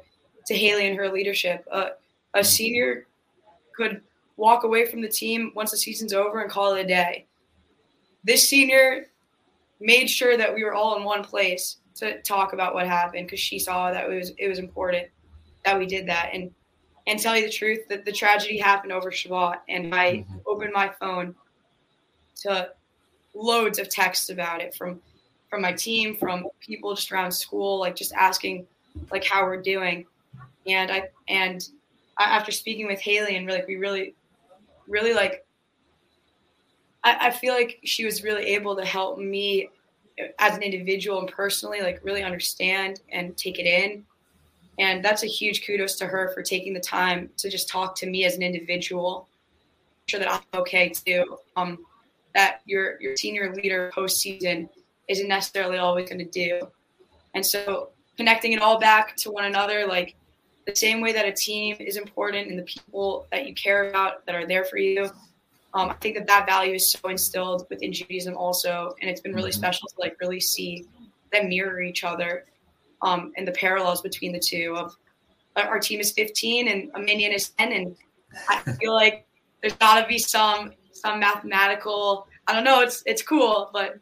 [0.47, 1.65] to Haley and her leadership.
[1.71, 1.89] Uh,
[2.33, 3.05] a senior
[3.75, 4.01] could
[4.37, 7.25] walk away from the team once the season's over and call it a day.
[8.23, 9.07] This senior
[9.79, 13.39] made sure that we were all in one place to talk about what happened because
[13.39, 15.07] she saw that it was it was important
[15.65, 16.31] that we did that.
[16.33, 16.51] And
[17.05, 20.37] and tell you the truth, that the tragedy happened over Shabbat, and I mm-hmm.
[20.47, 21.35] opened my phone
[22.41, 22.69] to
[23.33, 25.01] loads of texts about it from
[25.49, 28.65] from my team, from people just around school, like just asking
[29.11, 30.05] like how we're doing.
[30.67, 31.67] And I and
[32.19, 34.15] after speaking with Haley and like we really,
[34.87, 35.45] really like.
[37.03, 39.69] I, I feel like she was really able to help me
[40.39, 44.05] as an individual and personally, like really understand and take it in.
[44.79, 48.09] And that's a huge kudos to her for taking the time to just talk to
[48.09, 49.27] me as an individual,
[50.07, 51.37] sure that I'm okay too.
[51.55, 51.79] Um,
[52.33, 54.67] that your your senior leader postseason
[55.07, 56.67] isn't necessarily always going to do.
[57.35, 60.15] And so connecting it all back to one another, like
[60.65, 64.25] the same way that a team is important and the people that you care about
[64.25, 65.09] that are there for you.
[65.73, 69.33] Um, I think that that value is so instilled within Judaism also, and it's been
[69.33, 69.59] really mm-hmm.
[69.59, 70.85] special to like really see
[71.31, 72.45] them mirror each other
[73.01, 74.75] um, and the parallels between the two.
[74.77, 74.95] Of
[75.55, 77.95] our team is 15 and a minyan is 10, and
[78.49, 79.25] I feel like
[79.61, 82.27] there's got to be some some mathematical.
[82.47, 82.81] I don't know.
[82.81, 83.95] It's it's cool, but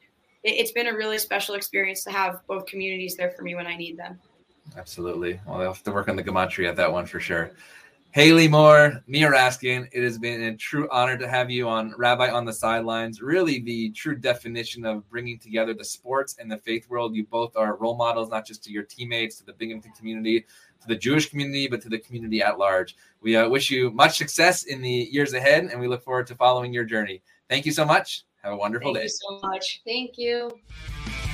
[0.44, 3.68] it, it's been a really special experience to have both communities there for me when
[3.68, 4.20] I need them.
[4.78, 5.40] Absolutely.
[5.46, 7.52] Well, I'll have to work on the gematria at that one for sure.
[8.14, 12.30] Haley Moore, Mia Raskin, it has been a true honor to have you on Rabbi
[12.30, 13.22] on the Sidelines.
[13.22, 17.16] Really, the true definition of bringing together the sports and the faith world.
[17.16, 20.42] You both are role models, not just to your teammates, to the Binghamton community,
[20.82, 22.98] to the Jewish community, but to the community at large.
[23.22, 26.36] We uh, wish you much success in the years ahead, and we look forward to
[26.36, 27.22] following your journey.
[27.50, 28.26] Thank you so much.
[28.44, 29.10] Have a wonderful Thank day.
[29.10, 29.82] Thank you so much.
[29.86, 31.31] Thank you.